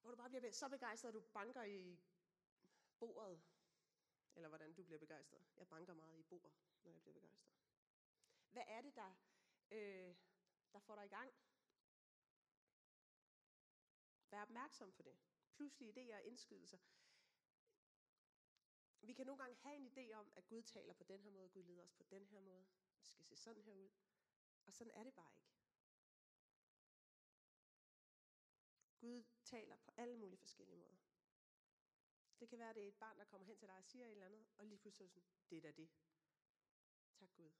Hvor 0.00 0.10
du 0.10 0.16
bare 0.16 0.28
bliver 0.28 0.50
så 0.50 0.68
begejstret, 0.68 1.08
at 1.08 1.14
du 1.14 1.20
banker 1.20 1.62
i 1.62 1.98
bordet. 2.98 3.42
Eller 4.34 4.48
hvordan 4.48 4.74
du 4.74 4.82
bliver 4.82 4.98
begejstret. 4.98 5.46
Jeg 5.56 5.68
banker 5.68 5.94
meget 5.94 6.18
i 6.18 6.22
bordet, 6.22 6.52
når 6.84 6.90
jeg 6.90 7.00
bliver 7.00 7.14
begejstret. 7.14 7.52
Hvad 8.50 8.62
er 8.66 8.80
det, 8.80 8.94
der, 8.96 9.14
øh, 9.70 10.14
der 10.72 10.78
får 10.78 10.94
dig 10.94 11.04
i 11.04 11.08
gang? 11.08 11.32
Vær 14.30 14.42
opmærksom 14.42 14.92
på 14.92 15.02
det. 15.02 15.16
Pludselige 15.52 15.92
idéer 15.92 16.16
og 16.16 16.22
indskydelser. 16.22 16.78
Vi 19.00 19.12
kan 19.12 19.26
nogle 19.26 19.42
gange 19.42 19.56
have 19.56 19.76
en 19.76 19.86
idé 19.86 20.12
om, 20.12 20.32
at 20.36 20.46
Gud 20.46 20.62
taler 20.62 20.94
på 20.94 21.04
den 21.04 21.20
her 21.20 21.30
måde, 21.30 21.48
Gud 21.48 21.62
leder 21.62 21.82
os 21.82 21.92
på 21.92 22.02
den 22.02 22.26
her 22.26 22.40
måde. 22.40 22.64
Det 22.98 23.08
skal 23.08 23.24
se 23.24 23.36
sådan 23.36 23.62
her 23.62 23.74
ud. 23.74 23.90
Og 24.66 24.72
sådan 24.72 24.90
er 24.94 25.04
det 25.04 25.14
bare 25.14 25.32
ikke. 25.36 25.52
Gud 28.98 29.24
taler 29.44 29.76
på 29.76 29.90
alle 29.96 30.16
mulige 30.16 30.38
forskellige 30.38 30.78
måder. 30.78 30.98
Det 32.40 32.48
kan 32.48 32.58
være, 32.58 32.70
at 32.70 32.76
det 32.76 32.84
er 32.84 32.88
et 32.88 32.98
barn, 32.98 33.18
der 33.18 33.24
kommer 33.24 33.46
hen 33.46 33.56
til 33.56 33.68
dig 33.68 33.76
og 33.76 33.84
siger 33.84 34.06
et 34.06 34.10
eller 34.10 34.26
andet, 34.26 34.46
og 34.58 34.66
lige 34.66 34.78
pludselig 34.78 35.10
sådan, 35.10 35.28
det 35.50 35.58
er 35.58 35.62
da 35.62 35.70
det. 35.70 35.90
Tak 37.14 37.34
Gud. 37.36 37.50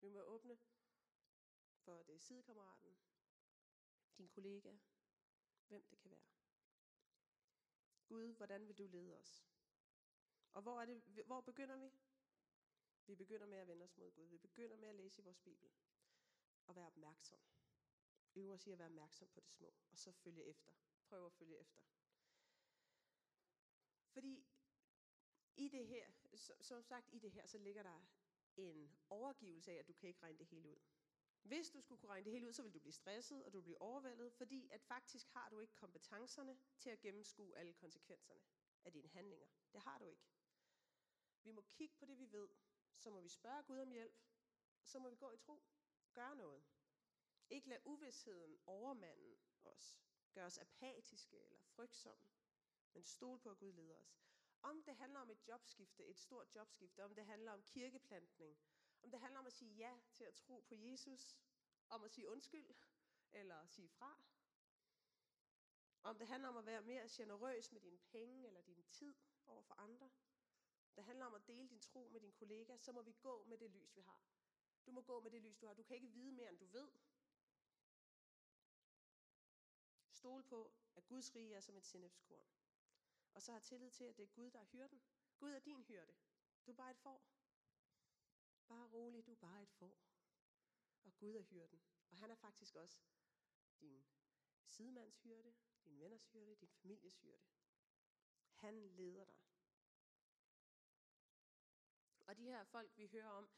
Vi 0.00 0.08
må 0.08 0.20
åbne 0.20 0.58
for 1.84 2.02
det 2.02 2.20
sidekammeraten, 2.20 2.96
din 4.18 4.28
kollega, 4.28 4.76
hvem 5.68 5.86
det 5.90 5.98
kan 5.98 6.10
være. 6.10 6.26
Gud, 8.06 8.32
hvordan 8.32 8.68
vil 8.68 8.78
du 8.78 8.86
lede 8.86 9.18
os? 9.18 9.46
Og 10.52 10.62
hvor, 10.62 10.80
er 10.80 10.84
det, 10.84 11.02
hvor 11.26 11.40
begynder 11.40 11.76
vi? 11.76 11.92
Vi 13.06 13.14
begynder 13.14 13.46
med 13.46 13.58
at 13.58 13.66
vende 13.66 13.84
os 13.84 13.96
mod 13.96 14.10
Gud. 14.10 14.26
Vi 14.26 14.38
begynder 14.38 14.76
med 14.76 14.88
at 14.88 14.94
læse 14.94 15.22
i 15.22 15.24
vores 15.24 15.38
Bibel. 15.38 15.70
Og 16.66 16.76
være 16.76 16.86
opmærksom. 16.86 17.40
Øve 18.34 18.52
os 18.52 18.66
i 18.66 18.70
at 18.70 18.78
være 18.78 18.88
opmærksom 18.88 19.28
på 19.28 19.40
det 19.40 19.50
små. 19.50 19.74
Og 19.90 19.98
så 19.98 20.12
følge 20.12 20.44
efter. 20.44 20.72
Prøv 21.02 21.26
at 21.26 21.32
følge 21.32 21.58
efter. 21.58 21.82
Fordi 24.12 24.46
i 25.56 25.68
det 25.68 25.86
her, 25.86 26.10
som 26.60 26.82
sagt 26.82 27.08
i 27.12 27.18
det 27.18 27.32
her, 27.32 27.46
så 27.46 27.58
ligger 27.58 27.82
der 27.82 28.06
en 28.56 28.96
overgivelse 29.10 29.72
af, 29.72 29.76
at 29.76 29.88
du 29.88 29.92
kan 29.92 30.08
ikke 30.08 30.22
regne 30.22 30.38
det 30.38 30.46
hele 30.46 30.68
ud. 30.68 30.78
Hvis 31.42 31.70
du 31.70 31.80
skulle 31.80 32.00
kunne 32.00 32.10
regne 32.10 32.24
det 32.24 32.32
hele 32.32 32.46
ud, 32.46 32.52
så 32.52 32.62
ville 32.62 32.74
du 32.74 32.78
blive 32.78 32.92
stresset, 32.92 33.44
og 33.44 33.52
du 33.52 33.58
ville 33.58 33.64
blive 33.64 33.82
overvældet, 33.82 34.32
fordi 34.32 34.68
at 34.70 34.82
faktisk 34.82 35.28
har 35.28 35.48
du 35.48 35.60
ikke 35.60 35.74
kompetencerne 35.74 36.58
til 36.78 36.90
at 36.90 37.00
gennemskue 37.00 37.56
alle 37.56 37.72
konsekvenserne 37.72 38.40
af 38.84 38.92
dine 38.92 39.08
handlinger. 39.08 39.48
Det 39.72 39.80
har 39.82 39.98
du 39.98 40.06
ikke. 40.06 40.22
Vi 41.42 41.50
må 41.50 41.62
kigge 41.62 41.94
på 41.96 42.06
det, 42.06 42.18
vi 42.18 42.32
ved. 42.32 42.48
Så 42.96 43.10
må 43.10 43.20
vi 43.20 43.28
spørge 43.28 43.62
Gud 43.62 43.78
om 43.78 43.90
hjælp. 43.90 44.14
Så 44.82 44.98
må 44.98 45.10
vi 45.10 45.16
gå 45.16 45.32
i 45.32 45.36
tro. 45.36 45.62
Gøre 46.14 46.36
noget. 46.36 46.64
Ikke 47.50 47.68
lade 47.68 47.86
uvidsheden 47.86 48.58
overmanden 48.66 49.38
os. 49.64 49.98
Gøre 50.32 50.46
os 50.46 50.58
apatiske 50.58 51.44
eller 51.44 51.60
frygtsomme. 51.60 52.30
Men 52.92 53.02
stol 53.04 53.38
på, 53.38 53.50
at 53.50 53.58
Gud 53.58 53.72
leder 53.72 53.96
os. 53.96 54.20
Om 54.62 54.82
det 54.82 54.96
handler 54.96 55.20
om 55.20 55.30
et 55.30 55.48
jobskifte, 55.48 56.06
et 56.06 56.18
stort 56.18 56.54
jobskifte, 56.54 57.04
om 57.04 57.14
det 57.14 57.26
handler 57.26 57.52
om 57.52 57.62
kirkeplantning, 57.62 58.58
om 59.02 59.10
det 59.10 59.20
handler 59.20 59.40
om 59.40 59.46
at 59.46 59.52
sige 59.52 59.74
ja 59.74 59.98
til 60.12 60.24
at 60.24 60.34
tro 60.34 60.60
på 60.60 60.74
Jesus, 60.74 61.38
om 61.88 62.04
at 62.04 62.10
sige 62.10 62.28
undskyld, 62.28 62.74
eller 63.32 63.66
sige 63.66 63.88
fra, 63.88 64.18
om 66.02 66.18
det 66.18 66.28
handler 66.28 66.48
om 66.48 66.56
at 66.56 66.66
være 66.66 66.82
mere 66.82 67.08
generøs 67.10 67.72
med 67.72 67.80
dine 67.80 67.98
penge 67.98 68.46
eller 68.46 68.62
din 68.62 68.82
tid 68.82 69.14
over 69.46 69.62
for 69.62 69.74
andre, 69.74 70.10
det 70.96 71.04
handler 71.04 71.26
om 71.26 71.34
at 71.34 71.46
dele 71.46 71.68
din 71.68 71.80
tro 71.80 72.08
med 72.08 72.20
din 72.20 72.32
kollega, 72.32 72.76
så 72.76 72.92
må 72.92 73.02
vi 73.02 73.12
gå 73.12 73.44
med 73.44 73.58
det 73.58 73.70
lys, 73.70 73.96
vi 73.96 74.00
har. 74.00 74.20
Du 74.86 74.92
må 74.92 75.02
gå 75.02 75.20
med 75.20 75.30
det 75.30 75.42
lys, 75.42 75.56
du 75.58 75.66
har. 75.66 75.74
Du 75.74 75.82
kan 75.82 75.96
ikke 75.96 76.08
vide 76.08 76.32
mere, 76.32 76.48
end 76.48 76.58
du 76.58 76.66
ved. 76.66 76.88
Stol 80.10 80.42
på, 80.42 80.72
at 80.96 81.06
Guds 81.06 81.34
rige 81.34 81.54
er 81.54 81.60
som 81.60 81.76
et 81.76 81.86
sennepskorn. 81.86 82.48
Og 83.34 83.42
så 83.42 83.52
har 83.52 83.60
tillid 83.60 83.90
til, 83.90 84.04
at 84.04 84.16
det 84.16 84.22
er 84.22 84.26
Gud, 84.34 84.50
der 84.50 84.60
er 84.60 84.64
hyrden. 84.64 85.02
Gud 85.38 85.50
er 85.50 85.58
din 85.58 85.82
hyrde. 85.82 86.14
Du 86.66 86.70
er 86.70 86.76
bare 86.76 86.90
et 86.90 86.98
får. 86.98 87.24
Bare 88.68 88.86
rolig, 88.86 89.26
du 89.26 89.30
er 89.32 89.36
bare 89.36 89.62
et 89.62 89.70
får. 89.70 89.98
Og 91.04 91.16
Gud 91.16 91.34
er 91.34 91.42
hyrden. 91.42 91.82
Og 92.10 92.16
han 92.16 92.30
er 92.30 92.34
faktisk 92.34 92.74
også 92.76 93.00
din 93.80 94.04
sidemands 94.66 95.18
hyrde, 95.18 95.54
din 95.84 95.98
venners 96.00 96.26
hyrde, 96.26 96.54
din 96.54 96.70
families 96.70 97.18
hyrde. 97.18 97.42
Han 98.54 98.74
leder 98.74 99.24
dig. 99.24 99.34
Og 102.26 102.36
de 102.36 102.44
her 102.44 102.64
folk, 102.64 102.96
vi 102.96 103.06
hører 103.06 103.28
om 103.28 103.50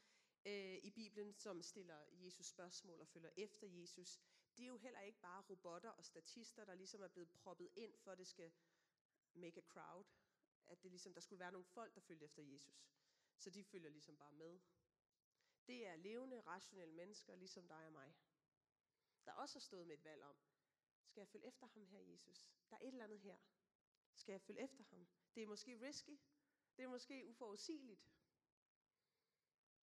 øh, 0.45 0.77
i 0.83 0.91
Bibelen, 0.91 1.33
som 1.33 1.61
stiller 1.61 2.05
Jesus 2.11 2.45
spørgsmål 2.45 3.01
og 3.01 3.07
følger 3.07 3.29
efter 3.37 3.67
Jesus, 3.67 4.21
det 4.57 4.63
er 4.63 4.67
jo 4.67 4.77
heller 4.77 4.99
ikke 4.99 5.19
bare 5.19 5.43
robotter 5.49 5.89
og 5.89 6.05
statister, 6.05 6.65
der 6.65 6.75
ligesom 6.75 7.01
er 7.01 7.07
blevet 7.07 7.29
proppet 7.29 7.69
ind, 7.75 7.97
for 7.97 8.11
at 8.11 8.17
det 8.17 8.27
skal 8.27 8.51
make 9.33 9.57
a 9.57 9.61
crowd. 9.61 10.05
At 10.67 10.83
det 10.83 10.91
ligesom, 10.91 11.13
der 11.13 11.21
skulle 11.21 11.39
være 11.39 11.51
nogle 11.51 11.65
folk, 11.65 11.95
der 11.95 12.01
følger 12.01 12.25
efter 12.25 12.43
Jesus. 12.43 12.91
Så 13.37 13.49
de 13.49 13.63
følger 13.63 13.89
ligesom 13.89 14.17
bare 14.17 14.31
med. 14.33 14.59
Det 15.67 15.87
er 15.87 15.95
levende, 15.95 16.41
rationelle 16.41 16.93
mennesker, 16.93 17.35
ligesom 17.35 17.67
dig 17.67 17.85
og 17.85 17.91
mig. 17.91 18.15
Der 19.25 19.31
også 19.31 19.55
har 19.55 19.61
stået 19.61 19.87
med 19.87 19.97
et 19.97 20.03
valg 20.03 20.23
om, 20.23 20.37
skal 21.05 21.21
jeg 21.21 21.27
følge 21.27 21.47
efter 21.47 21.67
ham 21.67 21.85
her, 21.85 21.99
Jesus? 21.99 22.49
Der 22.69 22.75
er 22.75 22.79
et 22.81 22.87
eller 22.87 23.03
andet 23.03 23.19
her. 23.19 23.37
Skal 24.15 24.31
jeg 24.31 24.41
følge 24.41 24.61
efter 24.61 24.83
ham? 24.83 25.07
Det 25.35 25.43
er 25.43 25.47
måske 25.47 25.81
risky. 25.81 26.19
Det 26.77 26.83
er 26.83 26.87
måske 26.87 27.27
uforudsigeligt. 27.27 28.07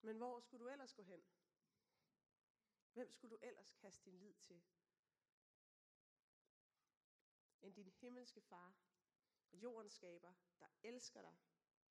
Men 0.05 0.17
hvor 0.17 0.39
skulle 0.39 0.65
du 0.65 0.69
ellers 0.69 0.93
gå 0.93 1.03
hen? 1.03 1.23
Hvem 2.93 3.11
skulle 3.11 3.35
du 3.35 3.39
ellers 3.41 3.71
kaste 3.71 4.05
din 4.05 4.19
lid 4.19 4.33
til? 4.33 4.63
End 7.61 7.75
din 7.75 7.89
himmelske 7.89 8.41
far, 8.41 8.75
jordens 9.53 9.93
skaber, 9.93 10.33
der 10.59 10.67
elsker 10.83 11.21
dig 11.21 11.37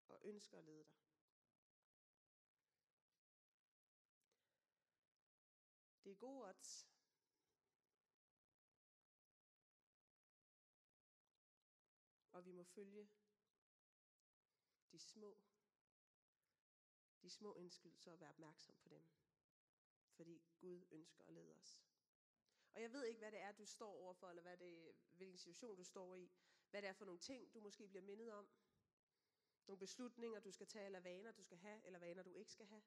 og 0.08 0.20
ønsker 0.22 0.58
at 0.58 0.64
lede 0.64 0.84
dig. 0.84 0.94
Det 6.04 6.10
er 6.10 6.16
gode 6.16 6.44
odds. 6.48 6.88
Og 12.32 12.44
vi 12.44 12.52
må 12.52 12.64
følge 12.64 13.10
de 14.92 14.98
små, 14.98 15.38
små 17.34 17.54
indskydelser 17.54 18.12
og 18.12 18.20
være 18.20 18.30
opmærksom 18.30 18.74
på 18.82 18.88
dem. 18.88 19.02
Fordi 20.10 20.42
Gud 20.58 20.84
ønsker 20.90 21.24
at 21.24 21.34
lede 21.34 21.54
os. 21.54 21.80
Og 22.74 22.82
jeg 22.82 22.92
ved 22.92 23.04
ikke, 23.04 23.18
hvad 23.18 23.32
det 23.32 23.40
er, 23.40 23.52
du 23.52 23.64
står 23.64 23.92
overfor, 23.92 24.28
eller 24.28 24.42
hvad 24.42 24.56
det, 24.56 24.94
hvilken 25.12 25.38
situation 25.38 25.76
du 25.76 25.84
står 25.84 26.14
i. 26.14 26.30
Hvad 26.70 26.82
det 26.82 26.88
er 26.88 26.92
for 26.92 27.04
nogle 27.04 27.20
ting, 27.20 27.54
du 27.54 27.60
måske 27.60 27.88
bliver 27.88 28.02
mindet 28.02 28.32
om. 28.32 28.48
Nogle 29.66 29.78
beslutninger, 29.78 30.40
du 30.40 30.50
skal 30.50 30.66
tage, 30.66 30.86
eller 30.86 31.00
vaner, 31.00 31.32
du 31.32 31.42
skal 31.42 31.58
have, 31.58 31.86
eller 31.86 31.98
vaner, 31.98 32.22
du 32.22 32.34
ikke 32.34 32.52
skal 32.52 32.66
have. 32.66 32.82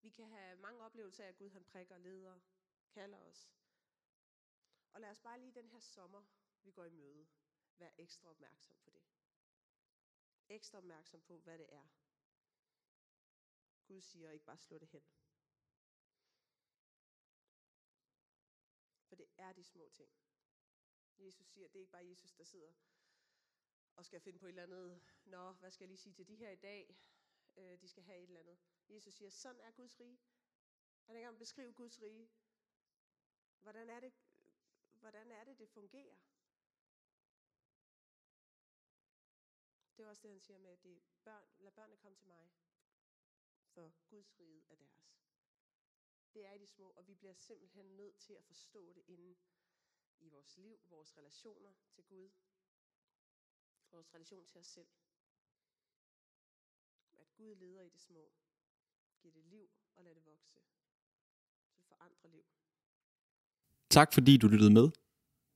Vi 0.00 0.10
kan 0.10 0.28
have 0.28 0.56
mange 0.56 0.82
oplevelser 0.84 1.24
af, 1.24 1.28
at 1.28 1.36
Gud 1.36 1.50
han 1.50 1.64
prikker, 1.64 1.98
leder, 1.98 2.40
kalder 2.88 3.18
os. 3.18 3.52
Og 4.92 5.00
lad 5.00 5.10
os 5.10 5.20
bare 5.20 5.40
lige 5.40 5.54
den 5.54 5.68
her 5.68 5.80
sommer, 5.80 6.22
vi 6.62 6.70
går 6.70 6.84
i 6.84 6.90
møde, 6.90 7.26
være 7.78 8.00
ekstra 8.00 8.28
opmærksom 8.28 8.76
på 8.84 8.90
det. 8.90 9.02
Ekstra 10.48 10.78
opmærksom 10.78 11.20
på, 11.20 11.38
hvad 11.38 11.58
det 11.58 11.72
er. 11.72 11.88
Gud 13.86 14.00
siger 14.00 14.30
ikke 14.30 14.44
bare 14.44 14.58
slå 14.58 14.78
det 14.78 14.88
hen. 14.88 15.02
For 19.08 19.16
det 19.16 19.26
er 19.36 19.52
de 19.52 19.64
små 19.64 19.88
ting. 19.88 20.10
Jesus 21.18 21.46
siger, 21.46 21.68
det 21.68 21.76
er 21.76 21.80
ikke 21.80 21.92
bare 21.92 22.06
Jesus, 22.06 22.32
der 22.32 22.44
sidder 22.44 22.72
og 23.96 24.04
skal 24.04 24.20
finde 24.20 24.38
på 24.38 24.46
et 24.46 24.48
eller 24.48 24.62
andet. 24.62 25.02
Nå, 25.24 25.52
hvad 25.52 25.70
skal 25.70 25.84
jeg 25.84 25.88
lige 25.88 25.98
sige 25.98 26.12
til 26.12 26.28
de 26.28 26.36
her 26.36 26.50
i 26.50 26.56
dag? 26.56 26.96
Øh, 27.56 27.80
de 27.80 27.88
skal 27.88 28.02
have 28.02 28.18
et 28.18 28.22
eller 28.22 28.40
andet. 28.40 28.58
Jesus 28.88 29.14
siger, 29.14 29.30
sådan 29.30 29.60
er 29.60 29.70
Guds 29.70 30.00
rige. 30.00 30.20
Han 31.02 31.16
er 31.16 31.20
i 31.20 31.22
gang 31.22 31.32
med 31.32 31.36
at 31.36 31.44
beskrive 31.46 31.72
Guds 31.72 32.02
rige. 32.02 32.30
Hvordan 33.60 33.90
er 33.90 34.00
det, 34.00 34.12
hvordan 34.92 35.30
er 35.30 35.44
det, 35.44 35.58
det 35.58 35.68
fungerer? 35.68 36.16
Det 39.96 40.04
er 40.04 40.08
også 40.08 40.22
det, 40.22 40.30
han 40.30 40.40
siger 40.40 40.58
med, 40.58 40.70
at 40.70 40.82
det 40.82 40.96
er 40.96 41.00
børn, 41.24 41.44
lad 41.58 41.72
børnene 41.72 41.96
komme 41.96 42.16
til 42.16 42.26
mig, 42.28 42.50
for 43.74 43.92
Guds 44.10 44.40
rige 44.40 44.62
er 44.68 44.76
deres. 44.76 45.18
Det 46.34 46.46
er 46.46 46.52
i 46.52 46.58
de 46.58 46.66
små, 46.66 46.88
og 46.96 47.08
vi 47.08 47.14
bliver 47.14 47.34
simpelthen 47.34 47.86
nødt 47.96 48.16
til 48.18 48.32
at 48.32 48.44
forstå 48.44 48.92
det 48.92 49.02
inden 49.06 49.36
i 50.20 50.28
vores 50.28 50.56
liv, 50.56 50.80
vores 50.88 51.16
relationer 51.16 51.72
til 51.90 52.04
Gud, 52.04 52.30
vores 53.90 54.14
relation 54.14 54.46
til 54.46 54.60
os 54.60 54.66
selv. 54.66 54.88
At 57.12 57.34
Gud 57.34 57.54
leder 57.54 57.82
i 57.82 57.88
det 57.88 58.00
små, 58.00 58.32
giver 59.20 59.34
det 59.34 59.44
liv 59.44 59.70
og 59.96 60.04
lader 60.04 60.14
det 60.14 60.24
vokse, 60.24 60.60
så 61.66 61.74
det 61.76 61.84
forandrer 61.84 62.30
liv. 62.30 62.44
Tak 63.90 64.12
fordi 64.12 64.36
du 64.36 64.48
lyttede 64.48 64.72
med. 64.72 64.90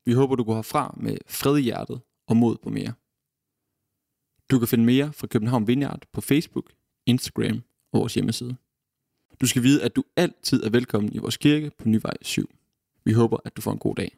Vi 0.05 0.13
håber, 0.13 0.37
du 0.37 0.45
går 0.45 0.55
herfra 0.55 0.95
med 1.01 1.19
fred 1.27 1.57
i 1.59 1.63
hjertet 1.63 2.01
og 2.27 2.37
mod 2.37 2.59
på 2.59 2.71
mere. 2.71 2.95
Du 4.51 4.59
kan 4.59 4.69
finde 4.69 4.85
mere 4.85 5.13
fra 5.13 5.27
København 5.27 5.67
Vineyard 5.69 6.03
på 6.13 6.21
Facebook, 6.21 6.73
Instagram 7.07 7.63
vores 7.99 8.15
hjemmeside. 8.15 8.57
Du 9.41 9.47
skal 9.47 9.63
vide, 9.63 9.83
at 9.83 9.97
du 9.97 10.05
altid 10.17 10.63
er 10.63 10.71
velkommen 10.71 11.13
i 11.13 11.19
vores 11.19 11.37
kirke 11.37 11.71
på 11.79 11.89
Nyvej 11.89 12.17
7. 12.23 12.51
Vi 13.05 13.13
håber, 13.13 13.37
at 13.45 13.57
du 13.57 13.63
får 13.63 13.73
en 13.73 13.79
god 13.79 13.95
dag. 13.95 14.17